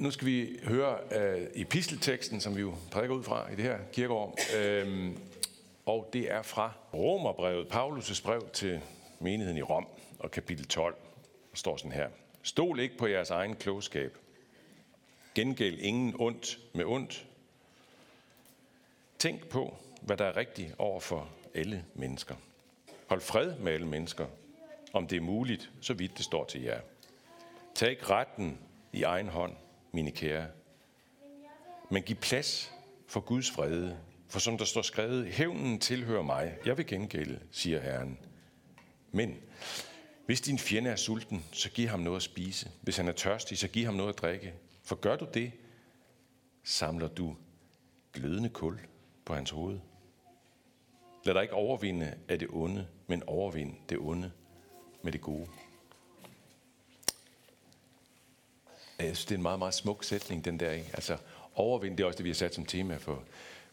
nu 0.00 0.10
skal 0.10 0.26
vi 0.26 0.58
høre 0.62 0.98
øh, 1.12 1.46
epistelteksten, 1.54 2.40
som 2.40 2.56
vi 2.56 2.60
jo 2.60 2.74
prædiker 2.90 3.14
ud 3.14 3.22
fra 3.22 3.52
i 3.52 3.56
det 3.56 3.64
her 3.64 3.78
kirkeår. 3.92 4.38
Øh, 4.56 5.10
og 5.86 6.10
det 6.12 6.32
er 6.32 6.42
fra 6.42 6.72
Romerbrevet, 6.94 7.66
Paulus' 7.66 8.22
brev 8.22 8.48
til 8.52 8.80
menigheden 9.18 9.58
i 9.58 9.62
Rom, 9.62 9.86
og 10.18 10.30
kapitel 10.30 10.66
12. 10.66 10.94
Der 11.50 11.56
står 11.56 11.76
sådan 11.76 11.92
her. 11.92 12.08
Stol 12.42 12.80
ikke 12.80 12.96
på 12.96 13.06
jeres 13.06 13.30
egen 13.30 13.56
klogskab. 13.56 14.16
Gengæld 15.34 15.78
ingen 15.78 16.14
ondt 16.18 16.58
med 16.74 16.84
ondt. 16.84 17.26
Tænk 19.18 19.48
på, 19.48 19.76
hvad 20.00 20.16
der 20.16 20.24
er 20.24 20.36
rigtigt 20.36 20.74
over 20.78 21.00
for 21.00 21.28
alle 21.54 21.84
mennesker. 21.94 22.34
Hold 23.06 23.20
fred 23.20 23.54
med 23.54 23.72
alle 23.72 23.86
mennesker, 23.86 24.26
om 24.92 25.06
det 25.06 25.16
er 25.16 25.20
muligt, 25.20 25.70
så 25.80 25.94
vidt 25.94 26.16
det 26.16 26.24
står 26.24 26.44
til 26.44 26.62
jer. 26.62 26.80
Tag 27.74 27.90
ikke 27.90 28.04
retten 28.04 28.58
i 28.92 29.02
egen 29.02 29.28
hånd, 29.28 29.52
mine 29.92 30.10
kære. 30.10 30.46
Men 31.90 32.02
giv 32.02 32.16
plads 32.16 32.72
for 33.06 33.20
Guds 33.20 33.50
fred. 33.50 33.92
For 34.28 34.38
som 34.38 34.58
der 34.58 34.64
står 34.64 34.82
skrevet, 34.82 35.26
hævnen 35.26 35.78
tilhører 35.78 36.22
mig. 36.22 36.56
Jeg 36.66 36.76
vil 36.76 36.86
gengælde, 36.86 37.40
siger 37.50 37.80
Herren. 37.80 38.18
Men 39.12 39.36
hvis 40.26 40.40
din 40.40 40.58
fjende 40.58 40.90
er 40.90 40.96
sulten, 40.96 41.44
så 41.52 41.70
giv 41.70 41.88
ham 41.88 42.00
noget 42.00 42.16
at 42.16 42.22
spise. 42.22 42.70
Hvis 42.82 42.96
han 42.96 43.08
er 43.08 43.12
tørstig, 43.12 43.58
så 43.58 43.68
giv 43.68 43.84
ham 43.84 43.94
noget 43.94 44.12
at 44.12 44.18
drikke. 44.18 44.54
For 44.84 44.96
gør 44.96 45.16
du 45.16 45.26
det, 45.34 45.52
samler 46.64 47.08
du 47.08 47.36
glødende 48.12 48.48
kul 48.48 48.80
på 49.24 49.34
hans 49.34 49.50
hoved. 49.50 49.78
Lad 51.24 51.34
dig 51.34 51.42
ikke 51.42 51.54
overvinde 51.54 52.14
af 52.28 52.38
det 52.38 52.48
onde, 52.50 52.86
men 53.06 53.22
overvind 53.22 53.76
det 53.88 53.98
onde 53.98 54.32
med 55.02 55.12
det 55.12 55.20
gode. 55.20 55.46
Øh, 59.00 59.06
jeg 59.06 59.16
synes, 59.16 59.24
det 59.24 59.34
er 59.34 59.38
en 59.38 59.42
meget, 59.42 59.58
meget 59.58 59.74
smuk 59.74 60.04
sætning, 60.04 60.44
den 60.44 60.60
der. 60.60 60.70
Ikke? 60.70 60.90
Altså, 60.92 61.16
overvind, 61.54 61.96
det 61.96 62.02
er 62.02 62.06
også 62.06 62.16
det, 62.16 62.24
vi 62.24 62.30
har 62.30 62.34
sat 62.34 62.54
som 62.54 62.64
tema 62.64 62.96
for, 62.96 63.22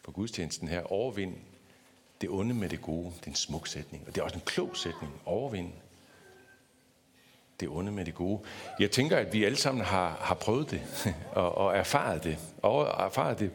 for 0.02 0.12
gudstjenesten 0.12 0.68
her. 0.68 0.92
Overvind 0.92 1.36
det 2.22 2.30
onde 2.30 2.54
med 2.54 2.70
det 2.70 2.82
gode. 2.82 3.06
Det 3.06 3.26
er 3.26 3.32
en 3.32 3.36
smuk 3.36 3.68
sætning. 3.68 4.04
Og 4.08 4.16
det 4.16 4.22
er 4.22 4.26
også 4.26 4.36
en 4.36 4.44
klog 4.46 4.78
sætning. 4.78 5.14
Overvind 5.26 5.72
det 7.60 7.70
onde 7.70 7.92
med 7.92 8.06
det 8.06 8.14
gode. 8.16 8.40
Jeg 8.80 8.92
tænker, 8.92 9.18
at 9.18 9.34
vi 9.34 9.44
alle 9.44 9.58
sammen 9.58 9.86
har, 9.86 10.18
har 10.22 10.36
prøvet 10.36 10.72
det 10.72 10.82
og, 11.32 11.58
og 11.58 11.78
erfaret 11.78 12.24
det. 12.24 12.38
Og 12.62 13.06
erfaret 13.06 13.40
det 13.40 13.52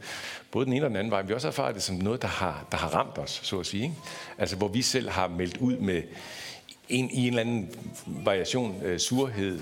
både 0.50 0.64
den 0.64 0.72
ene 0.72 0.84
og 0.84 0.91
den 0.91 0.96
anden 0.96 1.11
vej. 1.11 1.22
Vi 1.22 1.28
har 1.28 1.34
også 1.34 1.48
erfaret 1.48 1.74
det 1.74 1.83
som 1.83 1.96
noget, 1.96 2.22
der 2.22 2.28
har, 2.28 2.66
der 2.70 2.77
har 2.77 2.89
ramt 2.89 3.18
os, 3.18 3.41
så 3.44 3.61
at 3.61 3.66
sige. 3.66 3.83
Ikke? 3.83 3.94
Altså, 4.39 4.56
hvor 4.56 4.68
vi 4.68 4.83
selv 4.83 5.11
har 5.11 5.28
meldt 5.28 5.56
ud 5.56 5.77
med 5.77 6.02
en, 6.89 7.11
i 7.11 7.20
en 7.20 7.27
eller 7.27 7.41
anden 7.41 7.70
variation 8.06 8.83
øh, 8.83 8.98
surhed, 8.98 9.61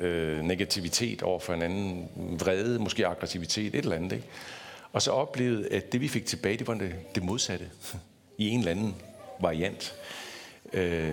øh, 0.00 0.42
negativitet 0.44 1.22
over 1.22 1.38
for 1.38 1.54
en 1.54 1.62
anden, 1.62 2.08
vrede, 2.40 2.78
måske 2.78 3.06
aggressivitet, 3.06 3.74
et 3.74 3.78
eller 3.78 3.96
andet. 3.96 4.12
Ikke? 4.12 4.26
Og 4.92 5.02
så 5.02 5.10
oplevede, 5.10 5.68
at 5.68 5.92
det 5.92 6.00
vi 6.00 6.08
fik 6.08 6.26
tilbage, 6.26 6.56
det 6.56 6.66
var 6.66 6.74
det, 6.74 6.94
det 7.14 7.22
modsatte. 7.22 7.70
I 8.38 8.48
en 8.48 8.58
eller 8.58 8.70
anden 8.70 8.94
variant. 9.40 9.94
Øh, 10.72 11.12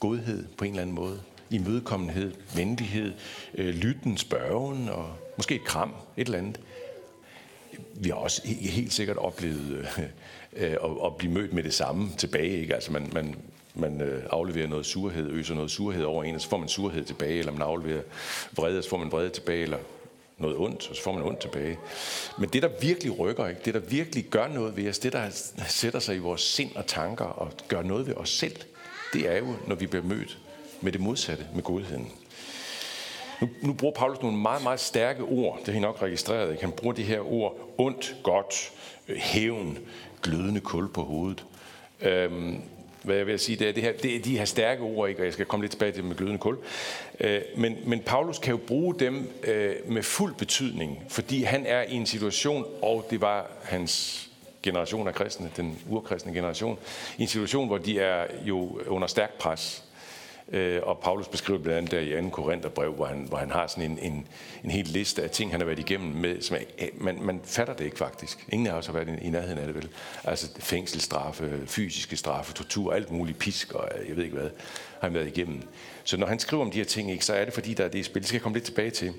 godhed 0.00 0.44
på 0.56 0.64
en 0.64 0.70
eller 0.70 0.82
anden 0.82 0.94
måde. 0.94 1.20
Imødekommenhed, 1.50 2.32
venlighed, 2.54 3.12
øh, 3.54 3.74
lytten, 3.74 4.16
spørgen 4.16 4.88
og 4.88 5.14
måske 5.36 5.54
et 5.54 5.64
kram, 5.64 5.94
et 6.16 6.26
eller 6.26 6.38
andet. 6.38 6.60
Vi 7.94 8.08
har 8.08 8.16
også 8.16 8.42
helt 8.46 8.92
sikkert 8.92 9.16
oplevet 9.16 9.70
øh, 9.70 10.02
øh, 10.52 10.70
at, 10.70 10.90
at 11.04 11.16
blive 11.16 11.32
mødt 11.32 11.52
med 11.52 11.62
det 11.62 11.74
samme 11.74 12.10
tilbage. 12.18 12.60
Ikke? 12.60 12.74
Altså 12.74 12.92
man, 12.92 13.10
man, 13.12 13.36
man 13.74 14.00
øh, 14.00 14.22
afleverer 14.30 14.68
noget 14.68 14.86
surhed, 14.86 15.30
øser 15.30 15.54
noget 15.54 15.70
surhed 15.70 16.04
over 16.04 16.24
en, 16.24 16.34
og 16.34 16.40
så 16.40 16.48
får 16.48 16.56
man 16.56 16.68
surhed 16.68 17.04
tilbage, 17.04 17.38
eller 17.38 17.52
man 17.52 17.62
afleverer 17.62 18.02
vrede, 18.52 18.78
og 18.78 18.84
så 18.84 18.90
får 18.90 18.96
man 18.96 19.12
vrede 19.12 19.30
tilbage, 19.30 19.62
eller 19.62 19.78
noget 20.38 20.56
ondt, 20.56 20.88
og 20.90 20.96
så 20.96 21.02
får 21.02 21.12
man 21.12 21.22
ondt 21.22 21.40
tilbage. 21.40 21.78
Men 22.38 22.48
det, 22.48 22.62
der 22.62 22.68
virkelig 22.80 23.18
rykker, 23.18 23.46
ikke? 23.46 23.60
det, 23.64 23.74
der 23.74 23.80
virkelig 23.80 24.24
gør 24.24 24.48
noget 24.48 24.76
ved 24.76 24.88
os, 24.88 24.98
det, 24.98 25.12
der 25.12 25.52
sætter 25.68 25.98
sig 25.98 26.16
i 26.16 26.18
vores 26.18 26.40
sind 26.40 26.76
og 26.76 26.86
tanker 26.86 27.24
og 27.24 27.50
gør 27.68 27.82
noget 27.82 28.06
ved 28.06 28.14
os 28.14 28.30
selv, 28.30 28.56
det 29.12 29.28
er 29.28 29.38
jo, 29.38 29.54
når 29.66 29.74
vi 29.74 29.86
bliver 29.86 30.04
mødt 30.04 30.38
med 30.80 30.92
det 30.92 31.00
modsatte, 31.00 31.46
med 31.54 31.62
godheden. 31.62 32.12
Nu, 33.40 33.48
nu 33.62 33.72
bruger 33.72 33.94
Paulus 33.94 34.22
nogle 34.22 34.38
meget, 34.38 34.62
meget 34.62 34.80
stærke 34.80 35.22
ord. 35.22 35.58
Det 35.58 35.66
har 35.66 35.74
I 35.74 35.80
nok 35.80 36.02
registreret. 36.02 36.50
Ikke? 36.50 36.62
Han 36.62 36.72
bruger 36.72 36.94
de 36.94 37.02
her 37.02 37.32
ord 37.32 37.74
ondt, 37.78 38.16
godt, 38.22 38.72
øh, 39.08 39.16
hævn, 39.16 39.78
glødende 40.22 40.60
kul 40.60 40.88
på 40.88 41.02
hovedet. 41.02 41.44
Øhm, 42.00 42.60
hvad 43.04 43.16
jeg 43.16 43.26
vil 43.26 43.38
sige, 43.38 43.56
det 43.56 43.68
er, 43.68 43.72
det 43.72 43.82
her, 43.82 43.92
det 43.92 44.16
er 44.16 44.20
de 44.20 44.38
her 44.38 44.44
stærke 44.44 44.82
ord, 44.82 45.08
ikke? 45.08 45.20
og 45.20 45.24
jeg 45.24 45.32
skal 45.32 45.46
komme 45.46 45.64
lidt 45.64 45.72
tilbage 45.72 45.92
til 45.92 46.02
det 46.02 46.08
med 46.08 46.16
glødende 46.16 46.38
kul. 46.38 46.58
Øh, 47.20 47.40
men, 47.56 47.76
men 47.86 48.00
Paulus 48.00 48.38
kan 48.38 48.50
jo 48.50 48.60
bruge 48.66 48.94
dem 48.98 49.30
øh, 49.44 49.74
med 49.86 50.02
fuld 50.02 50.34
betydning, 50.34 51.04
fordi 51.08 51.42
han 51.42 51.66
er 51.66 51.82
i 51.82 51.94
en 51.94 52.06
situation, 52.06 52.66
og 52.82 53.06
det 53.10 53.20
var 53.20 53.50
hans 53.62 54.26
generation 54.62 55.08
af 55.08 55.14
kristne, 55.14 55.50
den 55.56 55.78
urkristne 55.88 56.34
generation, 56.34 56.78
i 57.18 57.22
en 57.22 57.28
situation, 57.28 57.66
hvor 57.66 57.78
de 57.78 58.00
er 58.00 58.26
jo 58.44 58.80
under 58.86 59.08
stærk 59.08 59.38
pres. 59.38 59.84
Øh, 60.48 60.80
og 60.82 60.98
Paulus 60.98 61.28
beskriver 61.28 61.58
blandt 61.58 61.78
andet 61.78 62.12
der 62.12 62.18
i 62.18 62.22
2. 62.22 62.28
Korintherbrev, 62.28 62.92
hvor 62.92 63.04
han, 63.04 63.24
hvor 63.28 63.38
han 63.38 63.50
har 63.50 63.66
sådan 63.66 63.90
en, 63.90 63.98
en, 63.98 64.26
en 64.64 64.70
hel 64.70 64.86
liste 64.86 65.22
af 65.22 65.30
ting, 65.30 65.50
han 65.50 65.60
har 65.60 65.66
været 65.66 65.78
igennem 65.78 66.14
med, 66.14 66.42
som 66.42 66.56
er, 66.56 66.60
øh, 66.78 66.88
man, 66.94 67.22
man 67.22 67.40
fatter 67.44 67.74
det 67.74 67.84
ikke 67.84 67.98
faktisk. 67.98 68.46
Ingen 68.48 68.66
af 68.66 68.72
os 68.72 68.86
har 68.86 68.92
været 68.92 69.08
i, 69.08 69.26
i 69.26 69.30
nærheden 69.30 69.58
af 69.58 69.66
det 69.66 69.74
vel. 69.74 69.88
Altså 70.24 70.48
fængselsstraffe, 70.58 71.60
fysiske 71.66 72.16
straffe, 72.16 72.54
tortur, 72.54 72.92
alt 72.92 73.10
muligt, 73.10 73.38
pisk 73.38 73.74
og 73.74 73.88
øh, 73.98 74.08
jeg 74.08 74.16
ved 74.16 74.24
ikke 74.24 74.36
hvad, 74.36 74.50
har 75.00 75.08
han 75.08 75.14
været 75.14 75.26
igennem. 75.26 75.62
Så 76.04 76.16
når 76.16 76.26
han 76.26 76.38
skriver 76.38 76.64
om 76.64 76.70
de 76.70 76.78
her 76.78 76.84
ting, 76.84 77.10
ikke, 77.10 77.24
så 77.24 77.34
er 77.34 77.44
det 77.44 77.54
fordi, 77.54 77.74
der 77.74 77.84
er 77.84 77.88
det 77.88 77.98
i 77.98 78.02
spil. 78.02 78.22
Det 78.22 78.28
skal 78.28 78.36
jeg 78.36 78.42
komme 78.42 78.56
lidt 78.56 78.64
tilbage 78.64 78.90
til. 78.90 79.12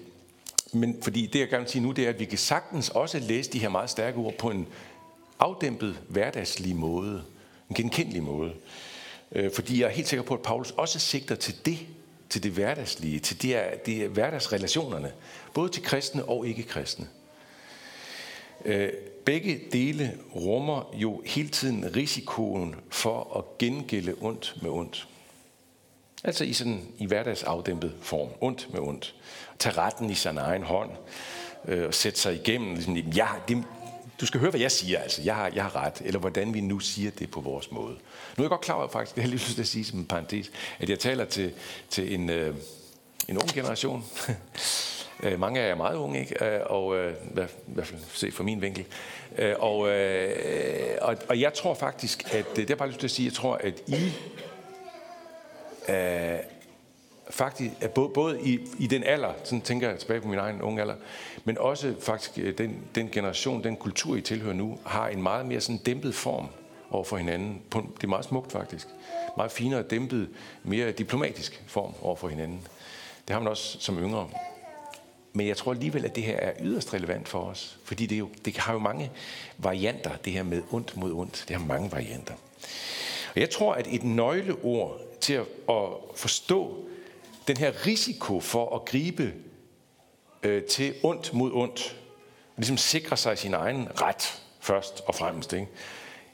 Men 0.73 0.97
fordi 1.01 1.25
det, 1.25 1.39
jeg 1.39 1.49
gerne 1.49 1.63
vil 1.63 1.71
sige 1.71 1.83
nu, 1.83 1.91
det 1.91 2.05
er, 2.05 2.09
at 2.09 2.19
vi 2.19 2.25
kan 2.25 2.37
sagtens 2.37 2.89
også 2.89 3.19
læse 3.19 3.51
de 3.51 3.59
her 3.59 3.69
meget 3.69 3.89
stærke 3.89 4.17
ord 4.17 4.33
på 4.33 4.49
en 4.49 4.67
afdæmpet, 5.39 5.99
hverdagslig 6.07 6.75
måde. 6.75 7.23
En 7.69 7.75
genkendelig 7.75 8.23
måde. 8.23 8.53
Øh, 9.33 9.51
fordi 9.51 9.81
jeg 9.81 9.85
er 9.85 9.91
helt 9.91 10.07
sikker 10.07 10.23
på, 10.23 10.33
at 10.33 10.41
Paulus 10.41 10.71
også 10.71 10.99
sigter 10.99 11.35
til 11.35 11.65
det, 11.65 11.79
til 12.29 12.43
det 12.43 12.51
hverdagslige, 12.51 13.19
til 13.19 13.41
det, 13.41 13.55
er, 13.55 13.75
det 13.85 14.09
hverdagsrelationerne, 14.09 15.11
både 15.53 15.69
til 15.69 15.83
kristne 15.83 16.25
og 16.25 16.47
ikke-kristne. 16.47 17.07
Øh, 18.65 18.89
begge 19.25 19.61
dele 19.71 20.17
rummer 20.35 20.93
jo 20.93 21.21
hele 21.25 21.49
tiden 21.49 21.95
risikoen 21.95 22.75
for 22.89 23.37
at 23.37 23.57
gengælde 23.57 24.15
ondt 24.21 24.55
med 24.61 24.69
ondt. 24.71 25.07
Altså 26.23 26.43
i 26.43 26.53
sådan 26.53 26.81
i 26.97 27.05
hverdagsafdæmpet 27.05 27.93
form. 28.01 28.29
Ondt 28.41 28.67
med 28.73 28.79
ondt. 28.79 29.15
Tag 29.59 29.77
retten 29.77 30.09
i 30.09 30.13
sin 30.13 30.37
egen 30.37 30.63
hånd 30.63 30.91
øh, 31.67 31.87
og 31.87 31.93
sætte 31.93 32.19
sig 32.19 32.35
igennem. 32.35 32.73
Ligesom, 32.73 32.95
ja, 32.95 33.27
det, 33.47 33.63
du 34.23 34.27
skal 34.27 34.39
høre, 34.39 34.49
hvad 34.49 34.59
jeg 34.59 34.71
siger, 34.71 34.99
altså. 34.99 35.21
Jeg 35.21 35.35
har, 35.35 35.51
jeg 35.55 35.63
har 35.63 35.75
ret. 35.75 36.01
Eller 36.05 36.19
hvordan 36.19 36.53
vi 36.53 36.61
nu 36.61 36.79
siger 36.79 37.11
det 37.11 37.31
på 37.31 37.41
vores 37.41 37.71
måde. 37.71 37.93
Nu 38.37 38.41
er 38.41 38.43
jeg 38.43 38.49
godt 38.49 38.61
klar 38.61 38.75
over, 38.75 38.87
faktisk, 38.87 39.15
det 39.15 39.23
har 39.23 39.29
jeg 39.29 39.35
lige 39.35 39.45
lyst 39.45 39.55
til 39.55 39.61
at 39.61 39.67
sige 39.67 39.85
som 39.85 39.99
en 39.99 40.05
parentes, 40.05 40.51
at 40.79 40.89
jeg 40.89 40.99
taler 40.99 41.25
til, 41.25 41.53
til 41.89 42.13
en, 42.13 42.29
øh, 42.29 42.55
en 43.27 43.37
ung 43.37 43.49
generation. 43.49 44.03
Øh, 45.23 45.39
mange 45.39 45.59
af 45.59 45.65
jer 45.65 45.71
er 45.71 45.75
meget 45.75 45.95
unge, 45.95 46.19
ikke? 46.19 46.45
Øh, 46.45 46.61
og 46.65 46.97
øh, 46.97 47.13
i 47.13 47.33
hvert 47.33 47.87
fald 47.87 47.99
se 48.13 48.31
fra 48.31 48.43
min 48.43 48.61
vinkel. 48.61 48.85
Øh, 49.37 49.55
og, 49.59 49.89
øh, 49.89 50.97
og, 51.01 51.17
og 51.29 51.39
jeg 51.39 51.53
tror 51.53 51.73
faktisk, 51.73 52.33
at 52.33 52.45
det 52.55 52.69
er 52.69 52.75
bare 52.75 52.87
lyst 52.87 52.99
til 52.99 53.07
at 53.07 53.11
sige, 53.11 53.25
jeg 53.25 53.33
tror, 53.33 53.55
at 53.55 53.73
I 53.87 54.11
øh, 55.89 56.39
faktisk, 57.33 57.71
at 57.81 57.91
både, 57.91 58.09
både 58.09 58.41
i, 58.41 58.59
i 58.79 58.87
den 58.87 59.03
alder, 59.03 59.33
sådan 59.43 59.61
tænker 59.61 59.89
jeg 59.89 59.99
tilbage 59.99 60.21
på 60.21 60.27
min 60.27 60.39
egen 60.39 60.61
unge 60.61 60.81
alder, 60.81 60.95
men 61.43 61.57
også 61.57 61.95
faktisk 61.99 62.31
øh, 62.37 62.57
den, 62.57 62.77
den 62.95 63.09
generation, 63.09 63.63
den 63.63 63.75
kultur, 63.75 64.15
I 64.15 64.21
tilhører 64.21 64.53
nu, 64.53 64.79
har 64.85 65.07
en 65.07 65.23
meget 65.23 65.45
mere 65.45 65.61
sådan 65.61 65.77
dæmpet 65.77 66.15
form 66.15 66.47
over 66.89 67.03
for 67.03 67.17
hinanden. 67.17 67.61
Det 67.73 68.03
er 68.03 68.07
meget 68.07 68.25
smukt 68.25 68.51
faktisk. 68.51 68.87
Meget 69.37 69.51
finere, 69.51 69.83
dæmpet, 69.83 70.29
mere 70.63 70.91
diplomatisk 70.91 71.63
form 71.67 71.93
over 72.01 72.15
for 72.15 72.27
hinanden. 72.27 72.67
Det 73.27 73.33
har 73.33 73.39
man 73.39 73.47
også 73.47 73.77
som 73.79 73.97
yngre. 73.97 74.29
Men 75.33 75.47
jeg 75.47 75.57
tror 75.57 75.71
alligevel, 75.71 76.05
at 76.05 76.15
det 76.15 76.23
her 76.23 76.37
er 76.37 76.53
yderst 76.61 76.93
relevant 76.93 77.27
for 77.27 77.39
os. 77.39 77.79
Fordi 77.83 78.05
det, 78.05 78.15
er 78.15 78.19
jo, 78.19 78.29
det 78.45 78.57
har 78.57 78.73
jo 78.73 78.79
mange 78.79 79.11
varianter, 79.57 80.11
det 80.25 80.33
her 80.33 80.43
med 80.43 80.61
ondt 80.71 80.97
mod 80.97 81.11
ondt. 81.11 81.45
Det 81.47 81.55
har 81.55 81.65
mange 81.65 81.91
varianter. 81.91 82.33
Og 83.35 83.41
jeg 83.41 83.49
tror, 83.49 83.73
at 83.73 83.87
et 83.89 84.03
nøgleord 84.03 84.99
til 85.21 85.33
at, 85.33 85.45
at 85.69 85.87
forstå 86.15 86.85
den 87.47 87.57
her 87.57 87.85
risiko 87.85 88.39
for 88.39 88.75
at 88.75 88.85
gribe 88.85 89.33
øh, 90.43 90.63
til 90.63 90.93
ondt 91.03 91.33
mod 91.33 91.51
ondt, 91.53 91.99
og 92.47 92.57
ligesom 92.57 92.77
sikre 92.77 93.17
sig 93.17 93.37
sin 93.37 93.53
egen 93.53 94.01
ret 94.01 94.41
først 94.59 95.01
og 95.05 95.15
fremmest. 95.15 95.53
Ikke? 95.53 95.67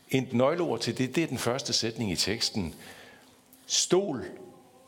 En 0.10 0.28
nøgleord 0.32 0.80
til 0.80 0.98
det, 0.98 1.16
det 1.16 1.24
er 1.24 1.28
den 1.28 1.38
første 1.38 1.74
sætning 1.74 2.12
i 2.12 2.16
teksten. 2.16 2.76
Stol, 3.66 4.26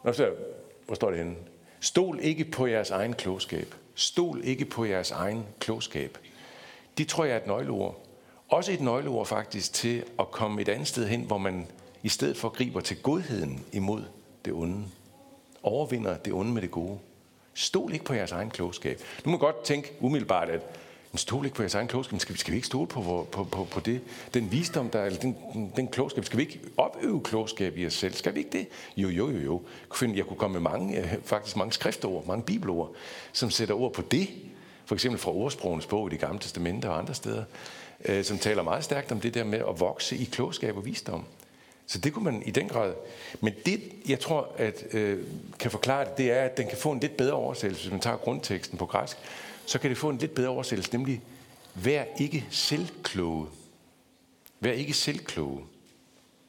hvor 0.01 0.95
står 0.95 1.09
det 1.09 1.17
henne? 1.17 1.35
Stol 1.79 2.19
ikke 2.21 2.45
på 2.45 2.67
jeres 2.67 2.89
egen 2.89 3.13
klogskab. 3.13 3.75
Stol 3.95 4.41
ikke 4.43 4.65
på 4.65 4.85
jeres 4.85 5.11
egen 5.11 5.45
klogskab. 5.59 6.17
Det 6.97 7.07
tror 7.07 7.25
jeg 7.25 7.33
er 7.33 7.39
et 7.39 7.47
nøgleord. 7.47 8.05
Også 8.49 8.71
et 8.71 8.81
nøgleord 8.81 9.25
faktisk 9.25 9.73
til 9.73 10.03
at 10.19 10.31
komme 10.31 10.61
et 10.61 10.69
andet 10.69 10.87
sted 10.87 11.07
hen, 11.07 11.21
hvor 11.21 11.37
man 11.37 11.67
i 12.03 12.09
stedet 12.09 12.37
for 12.37 12.49
griber 12.49 12.81
til 12.81 13.01
godheden 13.01 13.65
imod 13.71 14.03
det 14.45 14.53
onde 14.53 14.85
overvinder 15.63 16.17
det 16.17 16.33
onde 16.33 16.51
med 16.51 16.61
det 16.61 16.71
gode. 16.71 16.99
Stol 17.53 17.93
ikke 17.93 18.05
på 18.05 18.13
jeres 18.13 18.31
egen 18.31 18.49
klogskab. 18.49 19.01
Nu 19.25 19.31
må 19.31 19.37
godt 19.37 19.63
tænke 19.63 19.93
umiddelbart, 19.99 20.49
at 20.49 20.61
men 21.11 21.17
stol 21.17 21.45
ikke 21.45 21.55
på 21.55 21.61
jeres 21.61 21.75
egen 21.75 21.87
klogskab. 21.87 22.11
Men 22.11 22.19
skal, 22.19 22.37
skal 22.37 22.51
vi 22.51 22.55
ikke 22.55 22.67
stole 22.67 22.87
på, 22.87 23.27
på, 23.31 23.43
på, 23.43 23.63
på 23.63 23.79
det? 23.79 24.01
Den 24.33 24.51
visdom, 24.51 24.89
der, 24.89 25.03
eller 25.03 25.19
den, 25.19 25.35
den 25.75 25.87
klogskab. 25.87 26.25
Skal 26.25 26.37
vi 26.37 26.43
ikke 26.43 26.59
opøve 26.77 27.21
klogskab 27.23 27.77
i 27.77 27.85
os 27.85 27.93
selv? 27.93 28.13
Skal 28.13 28.33
vi 28.33 28.39
ikke 28.39 28.57
det? 28.57 28.67
Jo, 28.97 29.09
jo, 29.09 29.29
jo, 29.29 29.39
jo. 29.39 29.61
Jeg 30.01 30.25
kunne 30.25 30.37
komme 30.37 30.53
med 30.61 30.71
mange, 30.71 30.99
øh, 30.99 31.13
faktisk 31.23 31.55
mange 31.55 31.73
skriftord, 31.73 32.25
mange 32.25 32.43
bibelord, 32.43 32.93
som 33.31 33.49
sætter 33.49 33.75
ord 33.75 33.93
på 33.93 34.01
det. 34.01 34.29
For 34.85 34.95
eksempel 34.95 35.19
fra 35.19 35.31
ordsprogenes 35.31 35.85
bog 35.85 36.07
i 36.07 36.11
det 36.11 36.19
gamle 36.19 36.39
testamente 36.39 36.89
og 36.89 36.97
andre 36.97 37.13
steder, 37.13 37.43
øh, 38.05 38.23
som 38.23 38.37
taler 38.37 38.63
meget 38.63 38.83
stærkt 38.83 39.11
om 39.11 39.19
det 39.19 39.33
der 39.33 39.43
med 39.43 39.59
at 39.59 39.79
vokse 39.79 40.17
i 40.17 40.23
klogskab 40.23 40.77
og 40.77 40.85
visdom. 40.85 41.25
Så 41.91 41.97
det 41.97 42.13
kunne 42.13 42.25
man 42.25 42.43
i 42.45 42.51
den 42.51 42.67
grad. 42.67 42.93
Men 43.41 43.53
det, 43.65 43.81
jeg 44.09 44.19
tror, 44.19 44.55
at 44.57 44.83
øh, 44.91 45.19
kan 45.59 45.71
forklare 45.71 46.05
det, 46.05 46.17
det 46.17 46.31
er, 46.31 46.41
at 46.41 46.57
den 46.57 46.67
kan 46.67 46.77
få 46.77 46.91
en 46.91 46.99
lidt 46.99 47.17
bedre 47.17 47.33
oversættelse, 47.33 47.83
hvis 47.83 47.91
man 47.91 48.01
tager 48.01 48.17
grundteksten 48.17 48.77
på 48.77 48.85
græsk 48.85 49.17
så 49.65 49.79
kan 49.79 49.89
det 49.89 49.97
få 49.97 50.09
en 50.09 50.17
lidt 50.17 50.35
bedre 50.35 50.49
oversættelse, 50.49 50.91
nemlig 50.93 51.21
vær 51.75 52.03
ikke 52.19 52.45
selvkloge. 52.49 53.47
Vær 54.59 54.71
ikke 54.71 54.93
selvkloge. 54.93 55.59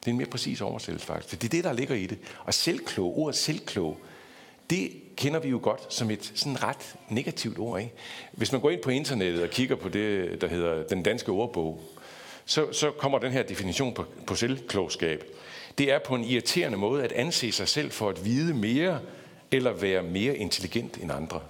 Det 0.00 0.06
er 0.06 0.10
en 0.10 0.16
mere 0.16 0.28
præcis 0.28 0.60
oversættelse 0.60 1.06
faktisk, 1.06 1.28
for 1.28 1.36
det 1.36 1.44
er 1.44 1.50
det, 1.50 1.64
der 1.64 1.72
ligger 1.72 1.94
i 1.94 2.06
det. 2.06 2.18
Og 2.44 2.54
selvklog, 2.54 3.18
ordet 3.18 3.36
selvklog, 3.36 3.98
det 4.70 4.92
kender 5.16 5.40
vi 5.40 5.48
jo 5.48 5.60
godt 5.62 5.94
som 5.94 6.10
et 6.10 6.32
sådan 6.34 6.62
ret 6.62 6.94
negativt 7.08 7.58
ord. 7.58 7.80
Ikke? 7.80 7.92
Hvis 8.32 8.52
man 8.52 8.60
går 8.60 8.70
ind 8.70 8.82
på 8.82 8.90
internettet 8.90 9.42
og 9.42 9.50
kigger 9.50 9.76
på 9.76 9.88
det, 9.88 10.40
der 10.40 10.46
hedder 10.46 10.82
den 10.82 11.02
danske 11.02 11.32
ordbog, 11.32 11.80
så, 12.44 12.72
så 12.72 12.90
kommer 12.90 13.18
den 13.18 13.32
her 13.32 13.42
definition 13.42 13.94
på, 13.94 14.04
på 14.26 14.34
selvklogskab. 14.34 15.24
Det 15.78 15.92
er 15.92 15.98
på 15.98 16.14
en 16.14 16.24
irriterende 16.24 16.78
måde 16.78 17.04
at 17.04 17.12
anse 17.12 17.52
sig 17.52 17.68
selv 17.68 17.90
for 17.90 18.08
at 18.08 18.24
vide 18.24 18.54
mere 18.54 19.00
eller 19.50 19.72
være 19.72 20.02
mere 20.02 20.36
intelligent 20.36 20.96
end 20.96 21.12
andre. 21.12 21.40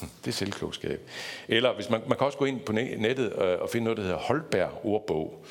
Hm, 0.00 0.08
det 0.24 0.30
er 0.30 0.34
selvklogskab. 0.34 1.00
Eller 1.48 1.74
hvis 1.74 1.90
man, 1.90 2.00
man 2.08 2.18
kan 2.18 2.26
også 2.26 2.38
gå 2.38 2.44
ind 2.44 2.60
på 2.60 2.72
nettet 2.72 3.32
øh, 3.32 3.60
og 3.60 3.70
finde 3.70 3.84
noget, 3.84 3.96
der 3.96 4.02
hedder 4.02 4.18
Holberg 4.18 4.80
ordbog, 4.84 5.44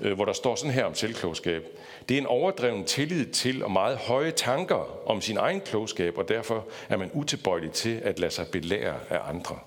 øh, 0.00 0.12
hvor 0.12 0.24
der 0.24 0.32
står 0.32 0.54
sådan 0.54 0.72
her 0.72 0.84
om 0.84 0.94
selvklogskab. 0.94 1.64
Det 2.08 2.14
er 2.14 2.20
en 2.20 2.26
overdreven 2.26 2.84
tillid 2.84 3.26
til 3.26 3.64
og 3.64 3.70
meget 3.70 3.96
høje 3.96 4.30
tanker 4.30 5.08
om 5.08 5.20
sin 5.20 5.36
egen 5.36 5.60
klogskab, 5.60 6.18
og 6.18 6.28
derfor 6.28 6.66
er 6.88 6.96
man 6.96 7.10
utilbøjelig 7.12 7.72
til 7.72 8.00
at 8.04 8.18
lade 8.18 8.32
sig 8.32 8.46
belære 8.48 8.96
af 9.10 9.28
andre. 9.28 9.58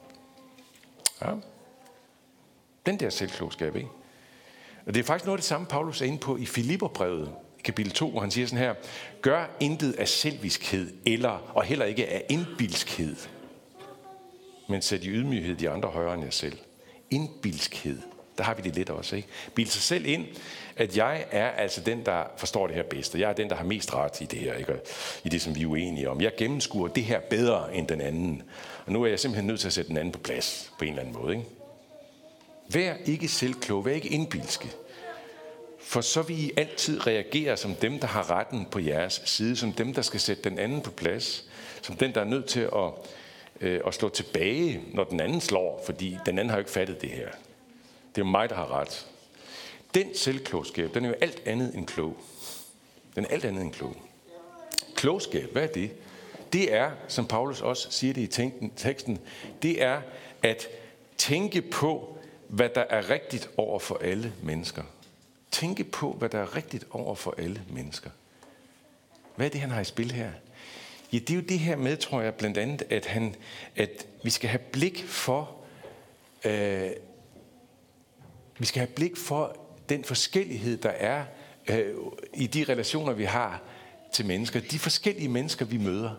Ja. 1.21 1.31
Den 2.85 2.99
der 2.99 3.09
selvklogskab, 3.09 3.75
ikke? 3.75 3.89
Og 4.87 4.93
det 4.93 4.99
er 4.99 5.03
faktisk 5.03 5.25
noget 5.25 5.37
af 5.37 5.41
det 5.41 5.47
samme, 5.47 5.67
Paulus 5.67 6.01
er 6.01 6.05
inde 6.05 6.17
på 6.17 6.37
i 6.37 6.45
Filipperbrevet, 6.45 7.31
kapitel 7.63 7.91
2, 7.91 8.11
hvor 8.11 8.21
han 8.21 8.31
siger 8.31 8.47
sådan 8.47 8.63
her, 8.65 8.73
gør 9.21 9.45
intet 9.59 9.93
af 9.93 10.07
selviskhed, 10.07 10.93
eller, 11.05 11.51
og 11.53 11.63
heller 11.63 11.85
ikke 11.85 12.07
af 12.07 12.25
indbilskhed 12.29 13.15
men 14.67 14.81
sæt 14.81 15.03
i 15.03 15.09
ydmyghed 15.09 15.55
de 15.55 15.69
andre 15.69 15.89
højere 15.89 16.13
end 16.13 16.23
jer 16.23 16.29
selv. 16.29 16.57
Indbilskhed. 17.09 17.97
Der 18.37 18.43
har 18.43 18.53
vi 18.53 18.61
det 18.61 18.75
lidt 18.75 18.89
også, 18.89 19.15
ikke? 19.15 19.27
Bild 19.55 19.67
sig 19.67 19.81
selv 19.81 20.05
ind, 20.05 20.25
at 20.75 20.97
jeg 20.97 21.25
er 21.31 21.47
altså 21.47 21.81
den, 21.81 22.05
der 22.05 22.23
forstår 22.37 22.67
det 22.67 22.75
her 22.75 22.83
bedst, 22.83 23.13
og 23.13 23.19
jeg 23.19 23.29
er 23.29 23.33
den, 23.33 23.49
der 23.49 23.55
har 23.55 23.63
mest 23.63 23.93
ret 23.93 24.21
i 24.21 24.25
det 24.25 24.39
her, 24.39 24.53
ikke? 24.53 24.73
i 25.23 25.29
det, 25.29 25.41
som 25.41 25.55
vi 25.55 25.61
er 25.61 25.67
uenige 25.67 26.09
om. 26.09 26.21
Jeg 26.21 26.31
gennemskuer 26.37 26.87
det 26.87 27.03
her 27.03 27.19
bedre 27.19 27.75
end 27.75 27.87
den 27.87 28.01
anden. 28.01 28.43
Og 28.85 28.91
nu 28.91 29.03
er 29.03 29.07
jeg 29.07 29.19
simpelthen 29.19 29.47
nødt 29.47 29.59
til 29.59 29.67
at 29.67 29.73
sætte 29.73 29.89
den 29.89 29.97
anden 29.97 30.11
på 30.11 30.19
plads, 30.19 30.73
på 30.79 30.85
en 30.85 30.89
eller 30.89 31.01
anden 31.01 31.21
måde. 31.21 31.35
Ikke? 31.35 31.56
Vær 32.67 32.93
ikke 33.05 33.27
selvklog, 33.27 33.85
vær 33.85 33.93
ikke 33.93 34.09
indbilske. 34.09 34.71
For 35.79 36.01
så 36.01 36.21
vil 36.21 36.39
I 36.39 36.51
altid 36.57 37.07
reagere 37.07 37.57
som 37.57 37.75
dem, 37.75 37.99
der 37.99 38.07
har 38.07 38.31
retten 38.31 38.65
på 38.71 38.79
jeres 38.79 39.21
side, 39.25 39.55
som 39.55 39.73
dem, 39.73 39.93
der 39.93 40.01
skal 40.01 40.19
sætte 40.19 40.49
den 40.49 40.59
anden 40.59 40.81
på 40.81 40.91
plads, 40.91 41.45
som 41.81 41.95
den, 41.95 42.13
der 42.15 42.21
er 42.21 42.25
nødt 42.25 42.45
til 42.45 42.59
at 42.59 42.91
øh, 43.61 43.81
at 43.87 43.93
slå 43.93 44.09
tilbage, 44.09 44.81
når 44.93 45.03
den 45.03 45.19
anden 45.19 45.41
slår, 45.41 45.81
fordi 45.85 46.17
den 46.25 46.39
anden 46.39 46.49
har 46.49 46.57
jo 46.57 46.59
ikke 46.59 46.71
fattet 46.71 47.01
det 47.01 47.09
her. 47.09 47.29
Det 48.15 48.21
er 48.21 48.25
jo 48.25 48.31
mig, 48.31 48.49
der 48.49 48.55
har 48.55 48.79
ret. 48.79 49.07
Den 49.93 50.15
selvklogskab, 50.15 50.93
den 50.93 51.05
er 51.05 51.09
jo 51.09 51.15
alt 51.21 51.41
andet 51.45 51.75
end 51.75 51.87
klog. 51.87 52.17
Den 53.15 53.25
er 53.25 53.29
alt 53.29 53.45
andet 53.45 53.63
end 53.63 53.73
klog. 53.73 53.95
Klogskab, 54.95 55.51
hvad 55.51 55.63
er 55.63 55.67
det? 55.67 55.91
Det 56.53 56.73
er, 56.73 56.91
som 57.07 57.27
Paulus 57.27 57.61
også 57.61 57.91
siger 57.91 58.13
det 58.13 58.21
i 58.21 58.69
teksten, 58.75 59.19
det 59.61 59.83
er 59.83 60.01
at 60.43 60.67
tænke 61.17 61.61
på, 61.61 62.16
hvad 62.47 62.69
der 62.69 62.81
er 62.81 63.09
rigtigt 63.09 63.49
over 63.57 63.79
for 63.79 63.97
alle 64.01 64.33
mennesker. 64.43 64.83
Tænke 65.51 65.83
på, 65.83 66.11
hvad 66.11 66.29
der 66.29 66.39
er 66.39 66.55
rigtigt 66.55 66.85
over 66.91 67.15
for 67.15 67.35
alle 67.37 67.61
mennesker. 67.69 68.09
Hvad 69.35 69.45
er 69.45 69.49
det, 69.49 69.61
han 69.61 69.69
har 69.69 69.81
i 69.81 69.85
spil 69.85 70.11
her? 70.11 70.31
Ja, 71.13 71.17
det 71.17 71.29
er 71.29 71.35
jo 71.35 71.41
det 71.41 71.59
her 71.59 71.75
med, 71.75 71.97
tror 71.97 72.21
jeg, 72.21 72.35
blandt 72.35 72.57
andet, 72.57 72.83
at, 72.89 73.05
han, 73.05 73.35
at 73.75 74.07
vi 74.23 74.29
skal 74.29 74.49
have 74.49 74.59
blik 74.59 75.05
for, 75.07 75.55
øh, 76.45 76.89
vi 78.57 78.65
skal 78.65 78.79
have 78.79 78.93
blik 78.95 79.17
for 79.17 79.57
den 79.89 80.03
forskellighed, 80.03 80.77
der 80.77 80.89
er 80.89 81.25
øh, 81.69 81.95
i 82.33 82.47
de 82.47 82.63
relationer, 82.63 83.13
vi 83.13 83.23
har 83.23 83.61
til 84.13 84.25
mennesker. 84.25 84.59
De 84.59 84.79
forskellige 84.79 85.29
mennesker, 85.29 85.65
vi 85.65 85.77
møder. 85.77 86.11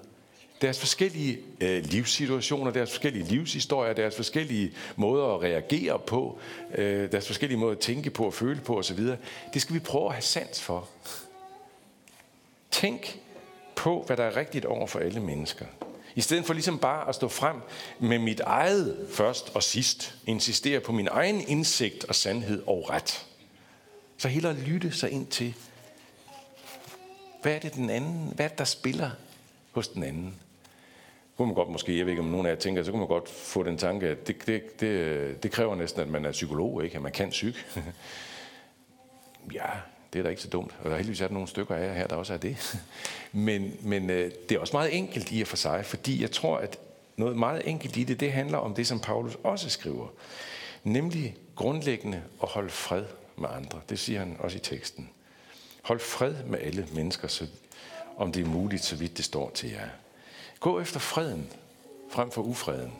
Deres 0.60 0.78
forskellige 0.78 1.38
øh, 1.60 1.84
livssituationer, 1.84 2.70
deres 2.70 2.90
forskellige 2.90 3.25
livshistorier, 3.25 3.93
deres 3.93 4.16
forskellige 4.16 4.72
måder 4.96 5.34
at 5.34 5.43
reagere 5.43 5.99
på, 5.99 6.38
øh, 6.75 7.12
deres 7.12 7.26
forskellige 7.26 7.58
måder 7.58 7.72
at 7.72 7.78
tænke 7.78 8.10
på 8.10 8.26
og 8.26 8.34
føle 8.34 8.60
på 8.60 8.78
osv. 8.78 9.06
Det 9.55 9.62
skal 9.62 9.75
vi 9.75 9.81
prøve 9.81 10.06
at 10.06 10.12
have 10.12 10.22
sans 10.22 10.62
for. 10.62 10.88
Tænk 12.70 13.19
på, 13.76 14.05
hvad 14.06 14.16
der 14.16 14.25
er 14.25 14.37
rigtigt 14.37 14.64
over 14.64 14.87
for 14.87 14.99
alle 14.99 15.20
mennesker. 15.20 15.66
I 16.14 16.20
stedet 16.20 16.46
for 16.46 16.55
ligesom 16.55 16.78
bare 16.78 17.08
at 17.08 17.14
stå 17.14 17.28
frem 17.28 17.56
med 18.00 18.19
mit 18.19 18.40
eget 18.40 19.06
først 19.11 19.50
og 19.54 19.62
sidst, 19.62 20.14
insistere 20.26 20.81
på 20.81 20.93
min 20.93 21.08
egen 21.11 21.40
indsigt 21.49 22.04
og 22.04 22.14
sandhed 22.14 22.62
og 22.66 22.90
ret. 22.90 23.26
Så 24.16 24.28
hellere 24.28 24.54
lytte 24.54 24.93
sig 24.93 25.11
ind 25.11 25.26
til, 25.26 25.54
hvad 27.43 27.54
er 27.54 27.58
det 27.58 27.75
den 27.75 27.90
anden, 27.90 28.32
hvad 28.34 28.44
er 28.44 28.49
det, 28.49 28.58
der 28.58 28.64
spiller 28.64 29.11
hos 29.70 29.88
den 29.88 30.02
anden? 30.02 30.34
Kunne 31.38 31.46
man 31.46 31.55
godt 31.55 31.69
måske, 31.69 31.99
jeg 31.99 32.06
ved 32.06 32.12
ikke 32.12 32.23
om 32.23 32.29
nogen 32.29 32.46
af 32.46 32.50
jer 32.50 32.56
tænker, 32.56 32.82
så 32.82 32.90
kunne 32.90 32.99
man 32.99 33.08
godt 33.08 33.29
få 33.29 33.62
den 33.62 33.79
tanke, 33.79 34.08
at 34.08 34.26
det, 34.26 34.46
det, 34.46 34.81
det, 34.81 35.43
det 35.43 35.52
kræver 35.52 35.75
næsten, 35.75 36.00
at 36.00 36.08
man 36.08 36.25
er 36.25 36.32
psykolog, 36.32 36.85
ikke? 36.85 36.96
at 36.96 37.02
man 37.02 37.12
kan 37.12 37.31
psyk. 37.31 37.55
ja, 39.55 39.67
det 40.12 40.19
er 40.19 40.23
da 40.23 40.29
ikke 40.29 40.43
så 40.43 40.49
dumt. 40.49 40.76
Og 40.85 40.90
der 40.90 40.96
heldigvis 40.96 41.20
er 41.20 41.26
der 41.26 41.35
nogle 41.35 41.49
stykker 41.49 41.75
af 41.75 41.87
jer 41.87 41.93
her, 41.93 42.06
der 42.06 42.17
også 42.17 42.32
er 42.32 42.37
det. 42.38 42.79
Men, 43.32 43.76
men 43.81 44.11
øh, 44.11 44.31
det 44.49 44.55
er 44.55 44.61
også 44.61 44.76
meget 44.76 44.96
enkelt 44.96 45.29
i 45.32 45.40
og 45.40 45.46
for 45.46 45.56
sig, 45.56 45.85
fordi 45.85 46.23
jeg 46.23 46.31
tror, 46.31 46.56
at 46.56 46.79
noget 47.17 47.37
meget 47.37 47.69
enkelt 47.69 47.96
i 47.96 48.05
det, 48.05 48.20
det 48.20 48.32
handler 48.32 48.58
om 48.58 48.75
det, 48.75 48.87
som 48.87 49.00
Paulus 49.00 49.37
også 49.43 49.70
skriver. 49.70 50.08
Nemlig 50.85 51.37
grundlæggende 51.57 52.23
at 52.42 52.49
holde 52.49 52.71
fred 52.71 53.04
med 53.37 53.49
andre. 53.57 53.80
Det 53.88 53.99
siger 53.99 54.18
han 54.18 54.37
også 54.38 54.57
i 54.57 54.61
teksten. 54.61 55.11
Hold 55.83 56.00
fred 56.00 56.35
med 56.47 56.59
alle 56.59 56.88
mennesker, 56.95 57.28
så, 57.28 57.47
om 58.16 58.33
det 58.33 58.42
er 58.42 58.49
muligt, 58.49 58.85
så 58.85 58.97
vidt 58.97 59.16
det 59.16 59.25
står 59.25 59.50
til 59.54 59.71
jer. 59.71 59.88
Gå 60.61 60.81
efter 60.81 61.00
freden 61.00 61.53
frem 62.11 62.31
for 62.31 62.43
ufreden. 62.43 62.93